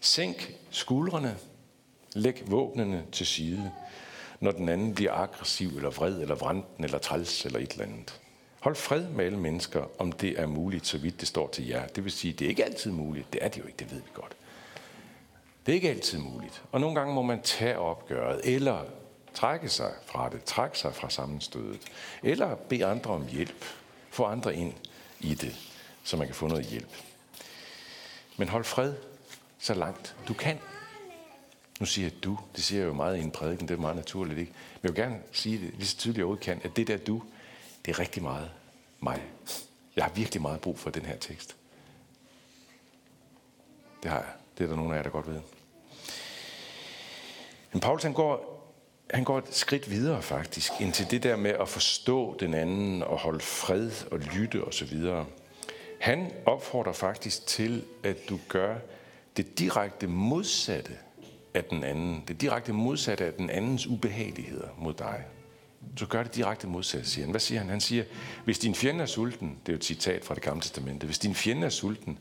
Sænk 0.00 0.54
skuldrene. 0.70 1.36
Læg 2.14 2.42
våbnene 2.46 3.04
til 3.12 3.26
side 3.26 3.72
når 4.40 4.50
den 4.50 4.68
anden 4.68 4.94
bliver 4.94 5.12
aggressiv, 5.12 5.68
eller 5.68 5.90
vred, 5.90 6.20
eller 6.20 6.34
vranten, 6.34 6.84
eller 6.84 6.98
træls, 6.98 7.44
eller 7.46 7.58
et 7.58 7.72
eller 7.72 7.84
andet. 7.84 8.20
Hold 8.60 8.74
fred 8.74 9.08
med 9.08 9.24
alle 9.24 9.38
mennesker, 9.38 9.84
om 9.98 10.12
det 10.12 10.40
er 10.40 10.46
muligt, 10.46 10.86
så 10.86 10.98
vidt 10.98 11.20
det 11.20 11.28
står 11.28 11.48
til 11.48 11.66
jer. 11.66 11.86
Det 11.86 12.04
vil 12.04 12.12
sige, 12.12 12.32
det 12.32 12.44
er 12.44 12.48
ikke 12.48 12.64
altid 12.64 12.90
muligt. 12.90 13.32
Det 13.32 13.44
er 13.44 13.48
det 13.48 13.58
jo 13.58 13.66
ikke, 13.66 13.76
det 13.78 13.90
ved 13.90 14.00
vi 14.00 14.10
godt. 14.14 14.36
Det 15.66 15.72
er 15.72 15.74
ikke 15.76 15.90
altid 15.90 16.18
muligt. 16.18 16.62
Og 16.72 16.80
nogle 16.80 17.00
gange 17.00 17.14
må 17.14 17.22
man 17.22 17.42
tage 17.42 17.78
opgøret, 17.78 18.40
eller 18.44 18.84
trække 19.34 19.68
sig 19.68 19.92
fra 20.06 20.28
det, 20.28 20.44
trække 20.44 20.78
sig 20.78 20.94
fra 20.94 21.10
sammenstødet, 21.10 21.80
eller 22.22 22.54
bede 22.54 22.86
andre 22.86 23.10
om 23.10 23.26
hjælp, 23.26 23.64
få 24.10 24.24
andre 24.24 24.54
ind 24.54 24.72
i 25.20 25.34
det, 25.34 25.56
så 26.08 26.16
man 26.16 26.26
kan 26.26 26.34
få 26.34 26.46
noget 26.46 26.64
hjælp. 26.64 26.88
Men 28.36 28.48
hold 28.48 28.64
fred 28.64 28.94
så 29.58 29.74
langt 29.74 30.16
du 30.28 30.34
kan. 30.34 30.58
Nu 31.80 31.86
siger 31.86 32.08
jeg 32.08 32.24
du. 32.24 32.38
Det 32.56 32.64
siger 32.64 32.80
jeg 32.80 32.88
jo 32.88 32.92
meget 32.92 33.16
i 33.16 33.20
en 33.20 33.30
prædiken. 33.30 33.68
Det 33.68 33.74
er 33.74 33.80
meget 33.80 33.96
naturligt, 33.96 34.38
ikke? 34.38 34.52
Men 34.52 34.80
jeg 34.82 34.96
vil 34.96 35.02
gerne 35.04 35.22
sige 35.32 35.58
det 35.58 35.74
lige 35.74 35.86
så 35.86 35.96
tydeligt 35.96 36.28
jeg 36.28 36.40
kan, 36.40 36.60
at 36.64 36.76
det 36.76 36.86
der 36.86 36.96
du, 36.96 37.22
det 37.84 37.90
er 37.90 37.98
rigtig 37.98 38.22
meget 38.22 38.50
mig. 39.00 39.22
Jeg 39.96 40.04
har 40.04 40.12
virkelig 40.12 40.42
meget 40.42 40.60
brug 40.60 40.78
for 40.78 40.90
den 40.90 41.04
her 41.04 41.16
tekst. 41.16 41.56
Det 44.02 44.10
har 44.10 44.18
jeg. 44.18 44.32
Det 44.58 44.64
er 44.64 44.68
der 44.68 44.76
nogen 44.76 44.92
af 44.92 44.96
jer, 44.96 45.02
der 45.02 45.10
godt 45.10 45.26
ved. 45.26 45.40
Men 47.72 47.80
Paulus 47.80 48.02
han 48.02 48.12
går, 48.12 48.64
han 49.10 49.24
går 49.24 49.38
et 49.38 49.54
skridt 49.54 49.90
videre 49.90 50.22
faktisk, 50.22 50.72
ind 50.80 50.92
til 50.92 51.10
det 51.10 51.22
der 51.22 51.36
med 51.36 51.50
at 51.50 51.68
forstå 51.68 52.36
den 52.40 52.54
anden 52.54 53.02
og 53.02 53.18
holde 53.18 53.40
fred 53.40 53.90
og 54.10 54.18
lytte 54.18 54.64
osv. 54.64 55.24
Han 55.98 56.32
opfordrer 56.46 56.92
faktisk 56.92 57.46
til, 57.46 57.84
at 58.02 58.16
du 58.28 58.38
gør 58.48 58.74
det 59.36 59.58
direkte 59.58 60.06
modsatte 60.06 60.92
af 61.54 61.64
den 61.64 61.84
anden. 61.84 62.24
Det 62.28 62.40
direkte 62.40 62.72
modsatte 62.72 63.24
af 63.24 63.32
den 63.32 63.50
andens 63.50 63.86
ubehageligheder 63.86 64.68
mod 64.78 64.94
dig. 64.94 65.24
Så 65.96 66.06
gør 66.06 66.22
det 66.22 66.34
direkte 66.34 66.66
modsatte, 66.66 67.10
siger 67.10 67.24
han. 67.24 67.30
Hvad 67.30 67.40
siger 67.40 67.58
han? 67.60 67.68
Han 67.70 67.80
siger, 67.80 68.04
hvis 68.44 68.58
din 68.58 68.74
fjende 68.74 69.02
er 69.02 69.06
sulten, 69.06 69.48
det 69.48 69.68
er 69.68 69.72
jo 69.72 69.76
et 69.76 69.84
citat 69.84 70.24
fra 70.24 70.34
det 70.34 70.42
gamle 70.42 70.60
testamente, 70.60 71.06
hvis 71.06 71.18
din 71.18 71.34
fjende 71.34 71.66
er 71.66 71.70
sulten, 71.70 72.18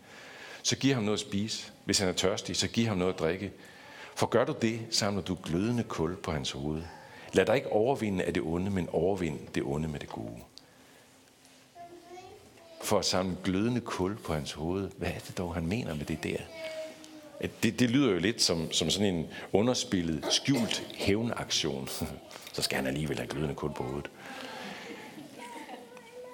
så 0.64 0.76
giv 0.78 0.94
ham 0.94 1.04
noget 1.04 1.18
at 1.18 1.26
spise. 1.28 1.72
Hvis 1.86 2.00
han 2.00 2.10
er 2.10 2.14
tørstig, 2.14 2.56
så 2.56 2.68
giv 2.68 2.86
ham 2.86 2.98
noget 2.98 3.14
at 3.14 3.20
drikke. 3.20 3.52
For 4.16 4.28
gør 4.28 4.46
du 4.46 4.56
det, 4.62 4.80
samler 4.90 5.22
du 5.22 5.38
glødende 5.44 5.84
kul 5.84 6.16
på 6.16 6.32
hans 6.32 6.52
hoved. 6.52 6.82
Lad 7.34 7.46
dig 7.46 7.56
ikke 7.56 7.72
overvinde 7.72 8.24
af 8.24 8.34
det 8.34 8.44
onde, 8.44 8.72
men 8.72 8.90
overvind 8.90 9.40
det 9.56 9.64
onde 9.64 9.88
med 9.88 10.00
det 10.00 10.10
gode. 10.10 10.38
For 12.82 13.00
at 13.00 13.06
samle 13.06 13.38
glødende 13.44 13.82
kul 13.82 14.18
på 14.18 14.34
hans 14.34 14.52
hoved. 14.52 14.90
Hvad 14.98 15.10
er 15.10 15.20
det 15.28 15.38
dog, 15.38 15.54
han 15.54 15.68
mener 15.68 15.96
med 15.96 16.06
det 16.06 16.24
der? 16.24 16.38
Det, 17.64 17.80
det 17.80 17.90
lyder 17.90 18.12
jo 18.12 18.20
lidt 18.20 18.42
som, 18.42 18.72
som 18.72 18.90
sådan 18.90 19.16
en 19.16 19.28
underspillet, 19.54 20.26
skjult 20.30 20.88
hævnaktion. 20.96 21.88
Så 22.54 22.62
skal 22.62 22.76
han 22.76 22.88
alligevel 22.88 23.18
have 23.18 23.28
glødende 23.28 23.56
kul 23.56 23.74
på 23.74 23.84
hovedet. 23.84 24.10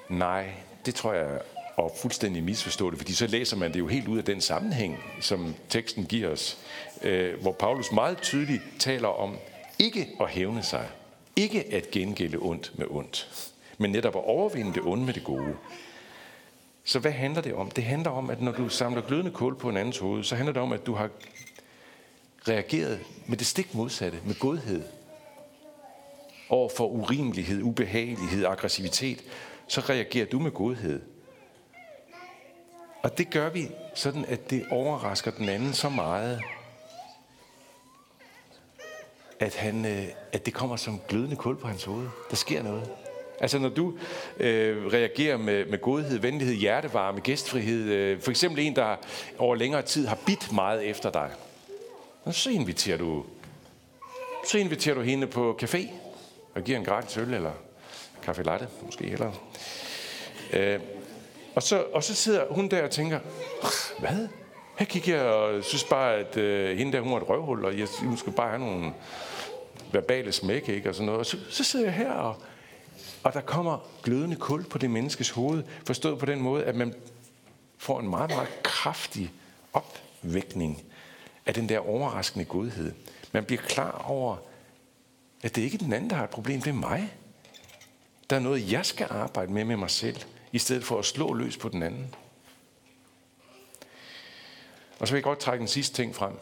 Nej, 0.09 0.53
det 0.85 0.95
tror 0.95 1.13
jeg 1.13 1.41
og 1.77 1.91
fuldstændig 1.95 2.43
misforstå 2.43 2.89
det, 2.89 2.97
fordi 2.97 3.13
så 3.13 3.27
læser 3.27 3.57
man 3.57 3.73
det 3.73 3.79
jo 3.79 3.87
helt 3.87 4.07
ud 4.07 4.17
af 4.17 4.23
den 4.23 4.41
sammenhæng, 4.41 5.03
som 5.21 5.55
teksten 5.69 6.05
giver 6.05 6.29
os, 6.29 6.57
øh, 7.01 7.41
hvor 7.41 7.51
Paulus 7.51 7.91
meget 7.91 8.21
tydeligt 8.21 8.61
taler 8.79 9.07
om 9.07 9.37
ikke 9.79 10.09
at 10.19 10.29
hævne 10.29 10.63
sig, 10.63 10.87
ikke 11.35 11.73
at 11.73 11.91
gengælde 11.91 12.37
ondt 12.41 12.71
med 12.75 12.85
ondt, 12.89 13.29
men 13.77 13.91
netop 13.91 14.15
at 14.15 14.23
overvinde 14.23 14.73
det 14.73 14.81
onde 14.85 15.05
med 15.05 15.13
det 15.13 15.23
gode. 15.23 15.55
Så 16.83 16.99
hvad 16.99 17.11
handler 17.11 17.41
det 17.41 17.53
om? 17.53 17.71
Det 17.71 17.83
handler 17.83 18.11
om, 18.11 18.29
at 18.29 18.41
når 18.41 18.51
du 18.51 18.69
samler 18.69 19.01
glødende 19.01 19.31
kul 19.31 19.55
på 19.55 19.69
en 19.69 19.77
andens 19.77 19.97
hoved, 19.97 20.23
så 20.23 20.35
handler 20.35 20.53
det 20.53 20.61
om, 20.61 20.71
at 20.71 20.85
du 20.85 20.93
har 20.93 21.09
reageret 22.47 22.99
med 23.27 23.37
det 23.37 23.47
stik 23.47 23.75
modsatte, 23.75 24.19
med 24.25 24.39
godhed, 24.39 24.83
over 26.49 26.69
for 26.77 26.87
urimelighed, 26.87 27.61
ubehagelighed, 27.61 28.45
aggressivitet, 28.45 29.23
så 29.67 29.81
reagerer 29.81 30.25
du 30.25 30.39
med 30.39 30.51
godhed. 30.51 31.01
Og 33.03 33.17
det 33.17 33.29
gør 33.29 33.49
vi 33.49 33.69
sådan, 33.95 34.25
at 34.25 34.49
det 34.49 34.65
overrasker 34.71 35.31
den 35.31 35.49
anden 35.49 35.73
så 35.73 35.89
meget, 35.89 36.41
at, 39.39 39.55
han, 39.55 39.85
øh, 39.85 40.05
at 40.31 40.45
det 40.45 40.53
kommer 40.53 40.75
som 40.75 40.99
glødende 41.07 41.35
kul 41.35 41.57
på 41.57 41.67
hans 41.67 41.83
hoved. 41.83 42.09
Der 42.29 42.35
sker 42.35 42.63
noget. 42.63 42.89
Altså 43.39 43.59
når 43.59 43.69
du 43.69 43.93
øh, 44.39 44.85
reagerer 44.85 45.37
med, 45.37 45.65
med 45.65 45.81
godhed, 45.81 46.19
venlighed, 46.19 46.55
hjertevarme, 46.55 47.19
gæstfrihed, 47.19 47.91
øh, 47.91 48.21
for 48.21 48.31
eksempel 48.31 48.65
en, 48.65 48.75
der 48.75 48.95
over 49.37 49.55
længere 49.55 49.81
tid 49.81 50.07
har 50.07 50.17
bidt 50.25 50.51
meget 50.51 50.83
efter 50.83 51.11
dig, 51.11 51.29
så 52.31 52.49
inviterer 52.49 52.97
du, 52.97 53.25
så 54.47 54.57
inviterer 54.57 54.95
du 54.95 55.01
hende 55.01 55.27
på 55.27 55.59
café 55.63 55.87
og 56.55 56.63
giver 56.63 56.77
en 56.77 56.85
gratis 56.85 57.17
øl 57.17 57.33
eller 57.33 57.51
kaffe 58.23 58.43
latte, 58.43 58.67
måske 58.85 59.09
heller. 59.09 59.31
Øh, 60.53 60.79
og, 61.55 61.63
så, 61.63 61.83
og 61.93 62.03
så 62.03 62.15
sidder 62.15 62.45
hun 62.49 62.67
der 62.67 62.83
og 62.83 62.91
tænker, 62.91 63.19
hvad? 63.99 64.27
Her 64.77 64.85
kigger 64.85 65.15
jeg 65.15 65.25
og 65.25 65.63
synes 65.63 65.83
bare, 65.83 66.15
at 66.15 66.37
øh, 66.37 66.77
hende 66.77 66.91
der, 66.91 67.01
hun 67.01 67.11
var 67.11 67.17
et 67.17 67.29
røvhul, 67.29 67.65
og 67.65 67.79
jeg, 67.79 67.87
hun 67.99 68.17
skulle 68.17 68.35
bare 68.35 68.49
have 68.49 68.59
nogle 68.59 68.91
verbale 69.91 70.31
smæk, 70.31 70.69
ikke? 70.69 70.89
Og 70.89 70.95
sådan 70.95 71.05
noget. 71.05 71.19
Og 71.19 71.25
så, 71.25 71.37
så 71.49 71.63
sidder 71.63 71.85
jeg 71.85 71.93
her, 71.93 72.11
og, 72.11 72.35
og 73.23 73.33
der 73.33 73.41
kommer 73.41 73.79
glødende 74.03 74.35
kul 74.35 74.63
på 74.63 74.77
det 74.77 74.89
menneskes 74.89 75.29
hoved, 75.29 75.63
forstået 75.85 76.19
på 76.19 76.25
den 76.25 76.41
måde, 76.41 76.63
at 76.63 76.75
man 76.75 76.93
får 77.77 77.99
en 77.99 78.09
meget, 78.09 78.29
meget 78.29 78.63
kraftig 78.63 79.31
opvækning 79.73 80.83
af 81.45 81.53
den 81.53 81.69
der 81.69 81.79
overraskende 81.79 82.45
godhed. 82.45 82.93
Man 83.31 83.45
bliver 83.45 83.61
klar 83.61 84.05
over, 84.07 84.37
at 85.43 85.55
det 85.55 85.61
ikke 85.61 85.75
er 85.75 85.79
den 85.79 85.93
anden, 85.93 86.09
der 86.09 86.15
har 86.15 86.23
et 86.23 86.29
problem, 86.29 86.61
det 86.61 86.69
er 86.69 86.73
mig. 86.73 87.13
Der 88.29 88.35
er 88.35 88.39
noget, 88.39 88.71
jeg 88.71 88.85
skal 88.85 89.07
arbejde 89.09 89.51
med 89.51 89.65
med 89.65 89.77
mig 89.77 89.89
selv, 89.89 90.17
i 90.51 90.59
stedet 90.59 90.83
for 90.83 90.99
at 90.99 91.05
slå 91.05 91.33
løs 91.33 91.57
på 91.57 91.69
den 91.69 91.83
anden. 91.83 92.15
Og 94.99 95.07
så 95.07 95.13
vil 95.13 95.17
jeg 95.17 95.23
godt 95.23 95.39
trække 95.39 95.61
en 95.61 95.67
sidste 95.67 95.95
ting 95.95 96.15
frem, 96.15 96.33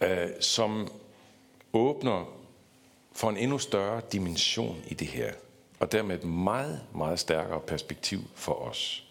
øh, 0.00 0.28
som 0.40 0.88
åbner 1.72 2.39
for 3.12 3.30
en 3.30 3.36
endnu 3.36 3.58
større 3.58 4.00
dimension 4.12 4.82
i 4.88 4.94
det 4.94 5.06
her, 5.06 5.32
og 5.80 5.92
dermed 5.92 6.16
et 6.16 6.24
meget, 6.24 6.80
meget 6.94 7.18
stærkere 7.18 7.60
perspektiv 7.60 8.20
for 8.34 8.52
os. 8.52 9.04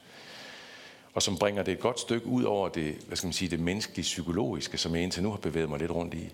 Og 1.13 1.21
som 1.21 1.37
bringer 1.37 1.63
det 1.63 1.71
et 1.71 1.79
godt 1.79 1.99
stykke 1.99 2.27
ud 2.27 2.43
over 2.43 2.69
det, 2.69 2.95
hvad 3.07 3.17
skal 3.17 3.27
man 3.27 3.33
sige, 3.33 3.49
det 3.49 3.59
menneskelige 3.59 4.03
psykologiske, 4.03 4.77
som 4.77 4.95
jeg 4.95 5.03
indtil 5.03 5.23
nu 5.23 5.29
har 5.29 5.37
bevæget 5.37 5.69
mig 5.69 5.79
lidt 5.79 5.91
rundt 5.91 6.13
i. 6.13 6.33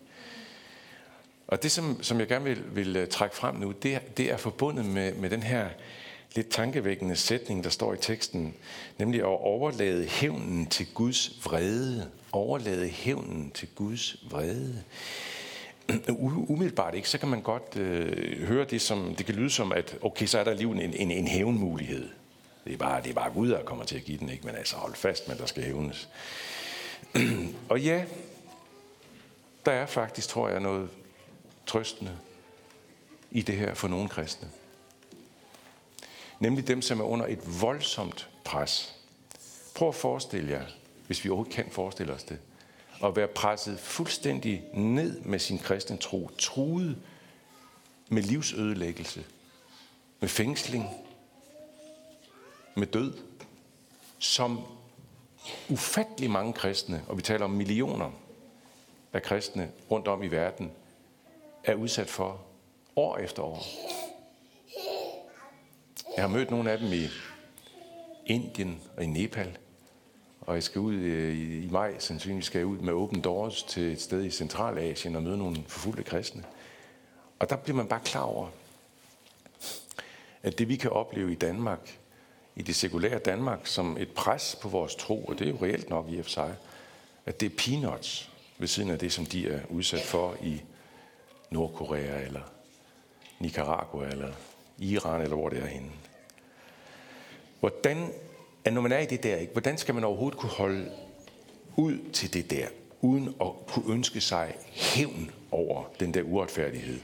Og 1.47 1.63
det, 1.63 1.71
som, 1.71 2.03
som 2.03 2.19
jeg 2.19 2.27
gerne 2.27 2.45
vil, 2.45 2.75
vil 2.75 2.95
øh, 2.95 3.07
trække 3.07 3.35
frem 3.35 3.55
nu, 3.55 3.71
det, 3.71 4.17
det 4.17 4.31
er 4.31 4.37
forbundet 4.37 4.85
med, 4.85 5.13
med 5.13 5.29
den 5.29 5.43
her 5.43 5.69
lidt 6.35 6.49
tankevækkende 6.49 7.15
sætning, 7.15 7.63
der 7.63 7.69
står 7.69 7.93
i 7.93 7.97
teksten, 7.97 8.53
nemlig 8.97 9.19
at 9.19 9.25
overlade 9.25 10.05
hævnen 10.05 10.67
til 10.67 10.87
Guds 10.93 11.45
vrede. 11.45 12.11
Overlade 12.31 12.87
hævnen 12.89 13.51
til 13.51 13.67
Guds 13.75 14.15
vrede. 14.29 14.83
Umiddelbart 16.49 16.95
ikke, 16.95 17.09
så 17.09 17.17
kan 17.17 17.29
man 17.29 17.41
godt 17.41 17.77
øh, 17.77 18.47
høre 18.47 18.65
det 18.65 18.81
som, 18.81 19.15
det 19.15 19.25
kan 19.25 19.35
lyde 19.35 19.49
som, 19.49 19.71
at 19.71 19.97
okay, 20.01 20.25
så 20.25 20.39
er 20.39 20.43
der 20.43 20.51
alligevel 20.51 20.81
en, 20.81 20.93
en, 20.93 21.11
en 21.11 21.27
hævnmulighed. 21.27 22.09
Det 22.65 22.73
er, 22.73 22.77
bare, 22.77 23.01
det 23.01 23.09
er 23.09 23.13
bare 23.13 23.31
Gud, 23.31 23.49
der 23.49 23.63
kommer 23.63 23.85
til 23.85 23.95
at 23.95 24.03
give 24.03 24.17
den, 24.17 24.29
ikke? 24.29 24.45
Men 24.45 24.55
altså 24.55 24.75
hold 24.75 24.95
fast, 24.95 25.27
men 25.27 25.37
der 25.37 25.45
skal 25.45 25.63
hævnes. 25.63 26.09
og 27.69 27.81
ja, 27.81 28.05
der 29.65 29.71
er 29.71 29.85
faktisk, 29.85 30.29
tror 30.29 30.49
jeg, 30.49 30.59
noget 30.59 30.89
trøstende 31.65 32.11
i 33.31 33.41
det 33.41 33.55
her 33.55 33.73
for 33.73 33.87
nogle 33.87 34.09
kristne. 34.09 34.47
Nemlig 36.39 36.67
dem, 36.67 36.81
som 36.81 36.99
er 36.99 37.03
under 37.03 37.25
et 37.25 37.61
voldsomt 37.61 38.29
pres. 38.43 38.95
Prøv 39.75 39.87
at 39.87 39.95
forestille 39.95 40.51
jer, 40.51 40.65
hvis 41.07 41.23
vi 41.23 41.29
overhovedet 41.29 41.53
kan 41.53 41.65
forestille 41.71 42.13
os 42.13 42.23
det, 42.23 42.39
at 43.03 43.15
være 43.15 43.27
presset 43.27 43.79
fuldstændig 43.79 44.63
ned 44.73 45.21
med 45.21 45.39
sin 45.39 45.59
kristne 45.59 45.97
tro, 45.97 46.29
truet 46.37 46.97
med 48.09 48.21
livsødelæggelse, 48.21 49.25
med 50.19 50.29
fængsling, 50.29 50.89
med 52.75 52.87
død, 52.87 53.13
som 54.19 54.59
ufattelig 55.69 56.31
mange 56.31 56.53
kristne, 56.53 57.03
og 57.07 57.17
vi 57.17 57.21
taler 57.21 57.45
om 57.45 57.51
millioner 57.51 58.11
af 59.13 59.23
kristne 59.23 59.71
rundt 59.91 60.07
om 60.07 60.23
i 60.23 60.27
verden, 60.27 60.71
er 61.63 61.73
udsat 61.73 62.09
for 62.09 62.41
år 62.95 63.17
efter 63.17 63.43
år. 63.43 63.65
Jeg 66.15 66.23
har 66.23 66.27
mødt 66.27 66.51
nogle 66.51 66.71
af 66.71 66.77
dem 66.77 66.93
i 66.93 67.07
Indien 68.25 68.81
og 68.97 69.03
i 69.03 69.07
Nepal, 69.07 69.57
og 70.45 70.55
jeg 70.55 70.63
skal 70.63 70.81
ud 70.81 70.93
øh, 70.93 71.35
i, 71.35 71.65
i 71.65 71.69
maj, 71.69 71.99
sandsynligvis 71.99 72.45
skal 72.45 72.59
jeg 72.59 72.65
ud 72.65 72.77
med 72.77 72.93
Open 72.93 73.21
Doors 73.21 73.63
til 73.63 73.83
et 73.83 74.01
sted 74.01 74.23
i 74.23 74.29
Centralasien 74.29 75.15
og 75.15 75.23
møde 75.23 75.37
nogle 75.37 75.57
forfulgte 75.67 76.03
kristne. 76.03 76.43
Og 77.39 77.49
der 77.49 77.55
bliver 77.55 77.77
man 77.77 77.87
bare 77.87 77.99
klar 78.05 78.21
over, 78.21 78.47
at 80.43 80.59
det 80.59 80.69
vi 80.69 80.75
kan 80.75 80.91
opleve 80.91 81.31
i 81.31 81.35
Danmark, 81.35 81.97
i 82.55 82.61
det 82.61 82.75
sekulære 82.75 83.19
Danmark, 83.19 83.67
som 83.67 83.97
et 83.97 84.11
pres 84.11 84.57
på 84.61 84.69
vores 84.69 84.95
tro, 84.95 85.25
og 85.25 85.39
det 85.39 85.47
er 85.47 85.51
jo 85.51 85.57
reelt 85.61 85.89
nok 85.89 86.09
i 86.09 86.17
og 86.19 86.25
for 86.25 86.31
sig, 86.31 86.55
at 87.25 87.39
det 87.39 87.51
er 87.51 87.55
peanuts 87.57 88.31
ved 88.57 88.67
siden 88.67 88.89
af 88.89 88.99
det, 88.99 89.11
som 89.11 89.25
de 89.25 89.47
er 89.47 89.59
udsat 89.69 90.01
for 90.01 90.35
i 90.43 90.61
Nordkorea 91.49 92.21
eller 92.21 92.41
Nicaragua 93.39 94.07
eller 94.07 94.31
Iran 94.77 95.21
eller 95.21 95.35
hvor 95.35 95.49
det 95.49 95.63
er 95.63 95.67
henne. 95.67 95.91
Hvordan, 97.59 98.11
at 98.65 98.73
når 98.73 98.81
man 98.81 98.91
er 98.91 98.99
i 98.99 99.05
det 99.05 99.23
der, 99.23 99.35
ikke, 99.35 99.51
hvordan 99.51 99.77
skal 99.77 99.95
man 99.95 100.03
overhovedet 100.03 100.39
kunne 100.39 100.49
holde 100.49 100.91
ud 101.75 101.97
til 102.13 102.33
det 102.33 102.51
der, 102.51 102.67
uden 103.01 103.35
at 103.41 103.47
kunne 103.67 103.93
ønske 103.93 104.21
sig 104.21 104.55
hævn 104.71 105.31
over 105.51 105.83
den 105.99 106.13
der 106.13 106.23
uretfærdighed? 106.23 106.99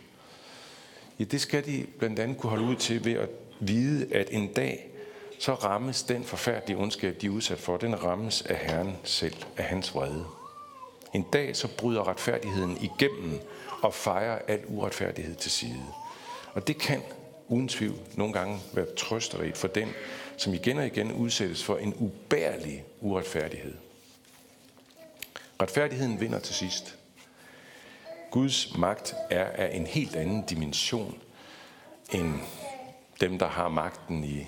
Ja, 1.20 1.24
det 1.24 1.42
skal 1.42 1.66
de 1.66 1.86
blandt 2.00 2.20
andet 2.20 2.38
kunne 2.38 2.50
holde 2.50 2.66
ud 2.66 2.76
til 2.76 3.06
ved 3.06 3.14
at 3.14 3.30
vide, 3.60 4.16
at 4.16 4.28
en 4.32 4.54
dag, 4.54 4.88
så 5.40 5.54
rammes 5.54 6.04
den 6.04 6.24
forfærdelige 6.24 6.78
ondskab, 6.78 7.22
de 7.22 7.26
er 7.26 7.30
udsat 7.30 7.60
for, 7.60 7.78
den 7.78 8.04
rammes 8.04 8.42
af 8.42 8.56
Herren 8.56 8.96
selv, 9.04 9.36
af 9.58 9.64
hans 9.64 9.96
vrede. 9.96 10.26
En 11.14 11.26
dag 11.34 11.56
så 11.56 11.68
bryder 11.78 12.08
retfærdigheden 12.08 12.78
igennem 12.82 13.40
og 13.82 13.94
fejrer 13.94 14.40
al 14.48 14.60
uretfærdighed 14.68 15.36
til 15.36 15.52
side. 15.52 15.86
Og 16.54 16.68
det 16.68 16.78
kan 16.78 17.02
uden 17.48 17.68
tvivl 17.68 17.96
nogle 18.16 18.34
gange 18.34 18.60
være 18.74 18.86
trøsterigt 18.98 19.58
for 19.58 19.68
den, 19.68 19.90
som 20.38 20.54
igen 20.54 20.78
og 20.78 20.86
igen 20.86 21.12
udsættes 21.12 21.64
for 21.64 21.78
en 21.78 21.94
ubærlig 21.94 22.84
uretfærdighed. 23.02 23.74
Retfærdigheden 25.62 26.20
vinder 26.20 26.40
til 26.40 26.56
sidst. 26.56 26.96
Guds 28.32 28.78
magt 28.78 29.16
er 29.30 29.46
af 29.46 29.76
en 29.76 29.86
helt 29.86 30.16
anden 30.16 30.42
dimension 30.42 31.18
end 32.14 32.34
dem, 33.22 33.40
der 33.40 33.48
har 33.48 33.70
magten 33.70 34.24
i, 34.24 34.48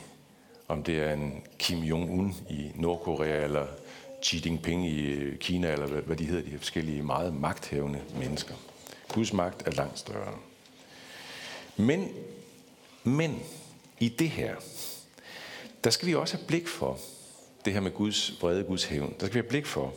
om 0.68 0.84
det 0.84 0.98
er 0.98 1.14
en 1.14 1.44
Kim 1.60 1.80
Jong-un 1.80 2.54
i 2.54 2.72
Nordkorea, 2.76 3.44
eller 3.44 3.68
Xi 4.24 4.42
Jinping 4.46 4.88
i 4.88 5.02
øh, 5.02 5.38
Kina, 5.38 5.72
eller 5.72 5.88
hvad 5.88 6.16
de 6.16 6.26
hedder, 6.26 6.52
de 6.52 6.58
forskellige 6.58 7.04
meget 7.04 7.34
magthævende 7.34 8.02
mennesker. 8.20 8.56
Guds 9.14 9.34
magt 9.34 9.68
er 9.68 9.72
langt 9.72 10.00
større. 10.00 10.34
Men, 11.78 12.10
men 13.04 13.40
i 14.00 14.10
det 14.10 14.30
her, 14.30 14.56
der 15.84 15.90
skal 15.90 16.08
vi 16.08 16.16
også 16.16 16.38
have 16.38 16.48
blik 16.48 16.68
for, 16.68 17.00
det 17.66 17.74
her 17.74 17.80
med 17.80 17.92
Guds 17.92 18.42
vrede, 18.42 18.64
Guds 18.64 18.84
hævn, 18.84 19.16
der 19.20 19.26
skal 19.26 19.34
vi 19.34 19.40
have 19.40 19.50
blik 19.50 19.66
for, 19.66 19.94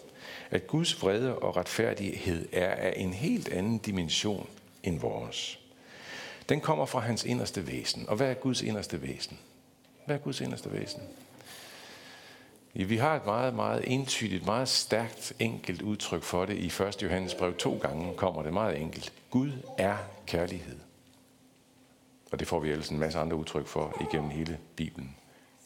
at 0.51 0.67
Guds 0.67 1.03
vrede 1.03 1.39
og 1.39 1.57
retfærdighed 1.57 2.49
er 2.53 2.71
af 2.71 2.95
en 2.97 3.13
helt 3.13 3.49
anden 3.49 3.79
dimension 3.79 4.49
end 4.83 5.01
vores. 5.01 5.59
Den 6.49 6.61
kommer 6.61 6.87
fra 6.87 7.01
hans 7.01 7.25
inderste 7.25 7.67
væsen. 7.67 8.09
Og 8.09 8.17
hvad 8.17 8.31
er 8.31 8.35
Guds 8.35 8.63
inderste 8.63 9.03
væsen? 9.03 9.39
Hvad 10.05 10.17
er 10.17 10.21
Guds 10.21 10.41
inderste 10.41 10.73
væsen? 10.73 11.03
Ja, 12.75 12.85
vi 12.85 12.97
har 12.97 13.17
et 13.17 13.27
meget, 13.27 13.55
meget 13.55 13.85
entydigt, 13.87 14.47
meget 14.47 14.69
stærkt, 14.69 15.33
enkelt 15.39 15.83
udtryk 15.83 16.23
for 16.23 16.45
det. 16.45 16.57
I 16.57 16.67
1. 16.67 17.03
Johannes 17.03 17.35
brev 17.35 17.55
to 17.57 17.79
gange 17.83 18.15
kommer 18.17 18.43
det 18.43 18.53
meget 18.53 18.81
enkelt. 18.81 19.13
Gud 19.31 19.53
er 19.79 19.97
kærlighed. 20.27 20.77
Og 22.33 22.39
det 22.39 22.49
får 22.49 22.61
vi 22.61 22.71
ellers 22.71 22.89
en 22.89 22.99
masse 22.99 23.19
andre 23.19 23.37
udtryk 23.37 23.67
for 23.67 24.03
igennem 24.11 24.31
hele 24.31 24.59
Bibelen. 24.77 25.17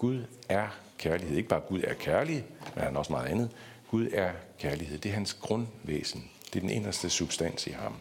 Gud 0.01 0.25
er 0.49 0.69
kærlighed. 0.99 1.37
Ikke 1.37 1.49
bare 1.49 1.61
Gud 1.61 1.81
er 1.85 1.95
kærlig, 1.95 2.45
men 2.75 2.85
han 2.85 2.95
er 2.95 2.99
også 2.99 3.13
meget 3.13 3.29
andet. 3.29 3.51
Gud 3.91 4.09
er 4.13 4.33
kærlighed. 4.59 4.99
Det 4.99 5.09
er 5.09 5.13
hans 5.13 5.35
grundvæsen. 5.35 6.31
Det 6.47 6.57
er 6.57 6.61
den 6.61 6.71
inderste 6.71 7.11
substans 7.11 7.67
i 7.67 7.71
ham. 7.71 7.97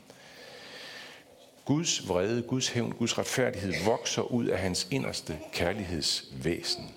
Guds 1.65 2.08
vrede, 2.08 2.41
Guds 2.41 2.70
hævn, 2.70 2.91
Guds 2.91 3.18
retfærdighed 3.18 3.74
vokser 3.86 4.22
ud 4.22 4.46
af 4.46 4.60
hans 4.60 4.88
inderste 4.91 5.39
kærlighedsvæsen. 5.53 6.91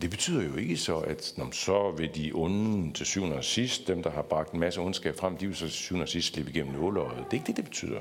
Det 0.00 0.10
betyder 0.10 0.42
jo 0.42 0.56
ikke 0.56 0.76
så, 0.76 0.96
at 0.96 1.32
når 1.36 1.50
så 1.50 1.90
vil 1.90 2.14
de 2.14 2.32
onde 2.34 2.92
til 2.92 3.06
syvende 3.06 3.36
og 3.36 3.44
sidst, 3.44 3.88
dem 3.88 4.02
der 4.02 4.10
har 4.10 4.22
bragt 4.22 4.52
en 4.52 4.60
masse 4.60 4.80
ondskab 4.80 5.16
frem, 5.16 5.36
de 5.36 5.46
vil 5.46 5.56
så 5.56 5.64
til 5.64 5.74
syvende 5.74 6.04
og 6.04 6.08
sidst 6.08 6.32
slippe 6.32 6.50
igennem 6.50 6.74
nåleøjet. 6.74 7.24
Det 7.24 7.36
er 7.36 7.40
ikke 7.40 7.46
det, 7.46 7.56
det 7.56 7.64
betyder. 7.64 8.00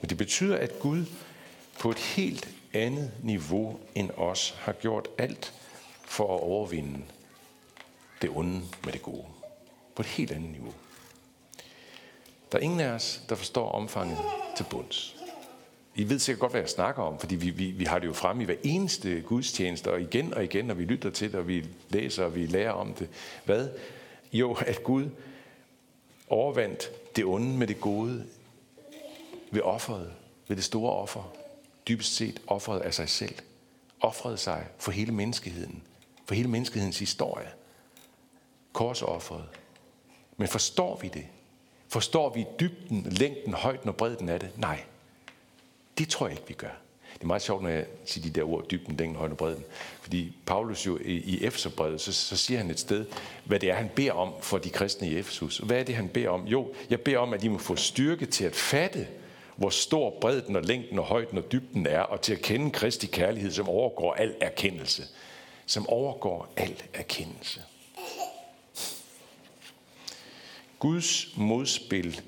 Men 0.00 0.08
det 0.08 0.18
betyder, 0.18 0.56
at 0.56 0.78
Gud 0.78 1.04
på 1.78 1.90
et 1.90 1.98
helt 1.98 2.48
andet 2.74 3.10
niveau 3.22 3.80
end 3.94 4.10
os 4.16 4.56
har 4.60 4.72
gjort 4.72 5.08
alt 5.18 5.54
for 6.04 6.34
at 6.34 6.40
overvinde 6.40 7.04
det 8.22 8.30
onde 8.30 8.60
med 8.84 8.92
det 8.92 9.02
gode. 9.02 9.24
På 9.94 10.02
et 10.02 10.06
helt 10.06 10.32
andet 10.32 10.50
niveau. 10.50 10.72
Der 12.52 12.58
er 12.58 12.62
ingen 12.62 12.80
af 12.80 12.88
os, 12.88 13.22
der 13.28 13.34
forstår 13.34 13.72
omfanget 13.72 14.18
til 14.56 14.66
bunds. 14.70 15.16
I 15.94 16.08
ved 16.08 16.18
sikkert 16.18 16.40
godt, 16.40 16.52
hvad 16.52 16.60
jeg 16.60 16.68
snakker 16.68 17.02
om, 17.02 17.18
fordi 17.18 17.34
vi, 17.34 17.50
vi, 17.50 17.70
vi 17.70 17.84
har 17.84 17.98
det 17.98 18.06
jo 18.06 18.12
frem 18.12 18.40
i 18.40 18.44
hver 18.44 18.54
eneste 18.62 19.20
gudstjeneste, 19.20 19.92
og 19.92 20.00
igen 20.00 20.34
og 20.34 20.44
igen, 20.44 20.64
når 20.64 20.74
vi 20.74 20.84
lytter 20.84 21.10
til 21.10 21.32
det, 21.32 21.38
og 21.38 21.48
vi 21.48 21.66
læser, 21.88 22.24
og 22.24 22.34
vi 22.34 22.46
lærer 22.46 22.70
om 22.70 22.94
det. 22.94 23.08
Hvad? 23.44 23.68
Jo, 24.32 24.56
at 24.66 24.82
Gud 24.82 25.10
overvandt 26.28 26.90
det 27.16 27.24
onde 27.24 27.58
med 27.58 27.66
det 27.66 27.80
gode 27.80 28.26
ved 29.50 29.60
offeret, 29.60 30.12
ved 30.48 30.56
det 30.56 30.64
store 30.64 30.92
offer. 30.92 31.41
Dybest 31.88 32.14
set 32.16 32.40
offeret 32.46 32.80
af 32.80 32.94
sig 32.94 33.08
selv. 33.08 33.34
Offrede 34.00 34.36
sig 34.36 34.66
for 34.78 34.92
hele 34.92 35.12
menneskeheden. 35.12 35.82
For 36.26 36.34
hele 36.34 36.48
menneskehedens 36.48 36.98
historie. 36.98 37.48
Korsofferet. 38.72 39.48
Men 40.36 40.48
forstår 40.48 40.98
vi 41.02 41.08
det? 41.08 41.26
Forstår 41.88 42.34
vi 42.34 42.46
dybden, 42.60 43.06
længden, 43.10 43.54
højden 43.54 43.88
og 43.88 43.96
bredden 43.96 44.28
af 44.28 44.40
det? 44.40 44.50
Nej. 44.56 44.84
Det 45.98 46.08
tror 46.08 46.26
jeg 46.26 46.36
ikke, 46.36 46.48
vi 46.48 46.54
gør. 46.54 46.82
Det 47.14 47.22
er 47.22 47.26
meget 47.26 47.42
sjovt, 47.42 47.62
når 47.62 47.70
jeg 47.70 47.86
siger 48.04 48.22
de 48.24 48.40
der 48.40 48.48
ord, 48.48 48.68
dybden, 48.70 48.96
længden, 48.96 49.16
højden 49.16 49.32
og 49.32 49.38
bredden. 49.38 49.64
Fordi 50.00 50.36
Paulus 50.46 50.86
jo 50.86 50.98
i, 50.98 51.12
i 51.12 51.44
Efeserbrevet, 51.44 52.00
så, 52.00 52.12
så 52.12 52.36
siger 52.36 52.58
han 52.58 52.70
et 52.70 52.80
sted, 52.80 53.06
hvad 53.44 53.60
det 53.60 53.70
er, 53.70 53.74
han 53.74 53.90
beder 53.94 54.12
om 54.12 54.32
for 54.40 54.58
de 54.58 54.70
kristne 54.70 55.08
i 55.08 55.18
Efesus. 55.18 55.58
Hvad 55.58 55.80
er 55.80 55.84
det, 55.84 55.94
han 55.94 56.08
beder 56.08 56.28
om? 56.28 56.46
Jo, 56.46 56.74
jeg 56.90 57.00
beder 57.00 57.18
om, 57.18 57.32
at 57.32 57.42
de 57.42 57.48
må 57.48 57.58
få 57.58 57.76
styrke 57.76 58.26
til 58.26 58.44
at 58.44 58.56
fatte, 58.56 59.06
hvor 59.62 59.70
stor 59.70 60.10
bredden 60.20 60.56
og 60.56 60.62
længden 60.62 60.98
og 60.98 61.04
højden 61.04 61.38
og 61.38 61.52
dybden 61.52 61.86
er, 61.86 62.00
og 62.00 62.20
til 62.20 62.32
at 62.32 62.42
kende 62.42 62.70
Kristi 62.70 63.06
kærlighed, 63.06 63.50
som 63.50 63.68
overgår 63.68 64.12
al 64.12 64.34
erkendelse. 64.40 65.04
Som 65.66 65.88
overgår 65.88 66.52
al 66.56 66.82
erkendelse. 66.94 67.62
Guds 70.78 71.36
modspil 71.36 72.20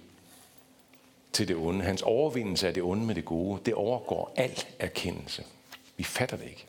til 1.32 1.48
det 1.48 1.56
onde, 1.56 1.84
hans 1.84 2.02
overvindelse 2.02 2.68
af 2.68 2.74
det 2.74 2.82
onde 2.82 3.06
med 3.06 3.14
det 3.14 3.24
gode, 3.24 3.60
det 3.66 3.74
overgår 3.74 4.32
al 4.36 4.64
erkendelse. 4.78 5.44
Vi 5.96 6.04
fatter 6.04 6.36
det 6.36 6.46
ikke. 6.46 6.66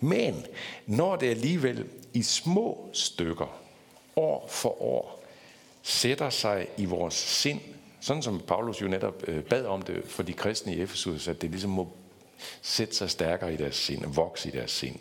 Men 0.00 0.46
når 0.86 1.16
det 1.16 1.30
alligevel 1.30 1.88
i 2.12 2.22
små 2.22 2.88
stykker, 2.92 3.60
år 4.16 4.46
for 4.48 4.82
år, 4.82 5.24
sætter 5.82 6.30
sig 6.30 6.66
i 6.76 6.84
vores 6.84 7.14
sind, 7.14 7.60
sådan 8.00 8.22
som 8.22 8.40
Paulus 8.40 8.82
jo 8.82 8.88
netop 8.88 9.28
øh, 9.28 9.44
bad 9.44 9.66
om 9.66 9.82
det 9.82 10.02
for 10.04 10.22
de 10.22 10.32
kristne 10.32 10.74
i 10.74 10.80
Efesus, 10.80 11.28
at 11.28 11.42
det 11.42 11.50
ligesom 11.50 11.70
må 11.70 11.92
sætte 12.62 12.94
sig 12.94 13.10
stærkere 13.10 13.54
i 13.54 13.56
deres 13.56 13.76
sind, 13.76 14.14
vokse 14.14 14.48
i 14.48 14.52
deres 14.52 14.70
sind. 14.70 14.96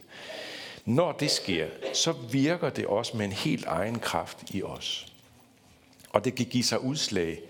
Når 0.85 1.12
det 1.12 1.31
sker, 1.31 1.67
så 1.93 2.12
virker 2.12 2.69
det 2.69 2.85
også 2.85 3.17
med 3.17 3.25
en 3.25 3.31
helt 3.31 3.65
egen 3.65 3.99
kraft 3.99 4.38
i 4.53 4.63
os. 4.63 5.13
Og 6.09 6.25
det 6.25 6.35
kan 6.35 6.45
give 6.45 6.63
sig 6.63 6.83
udslag 6.83 7.41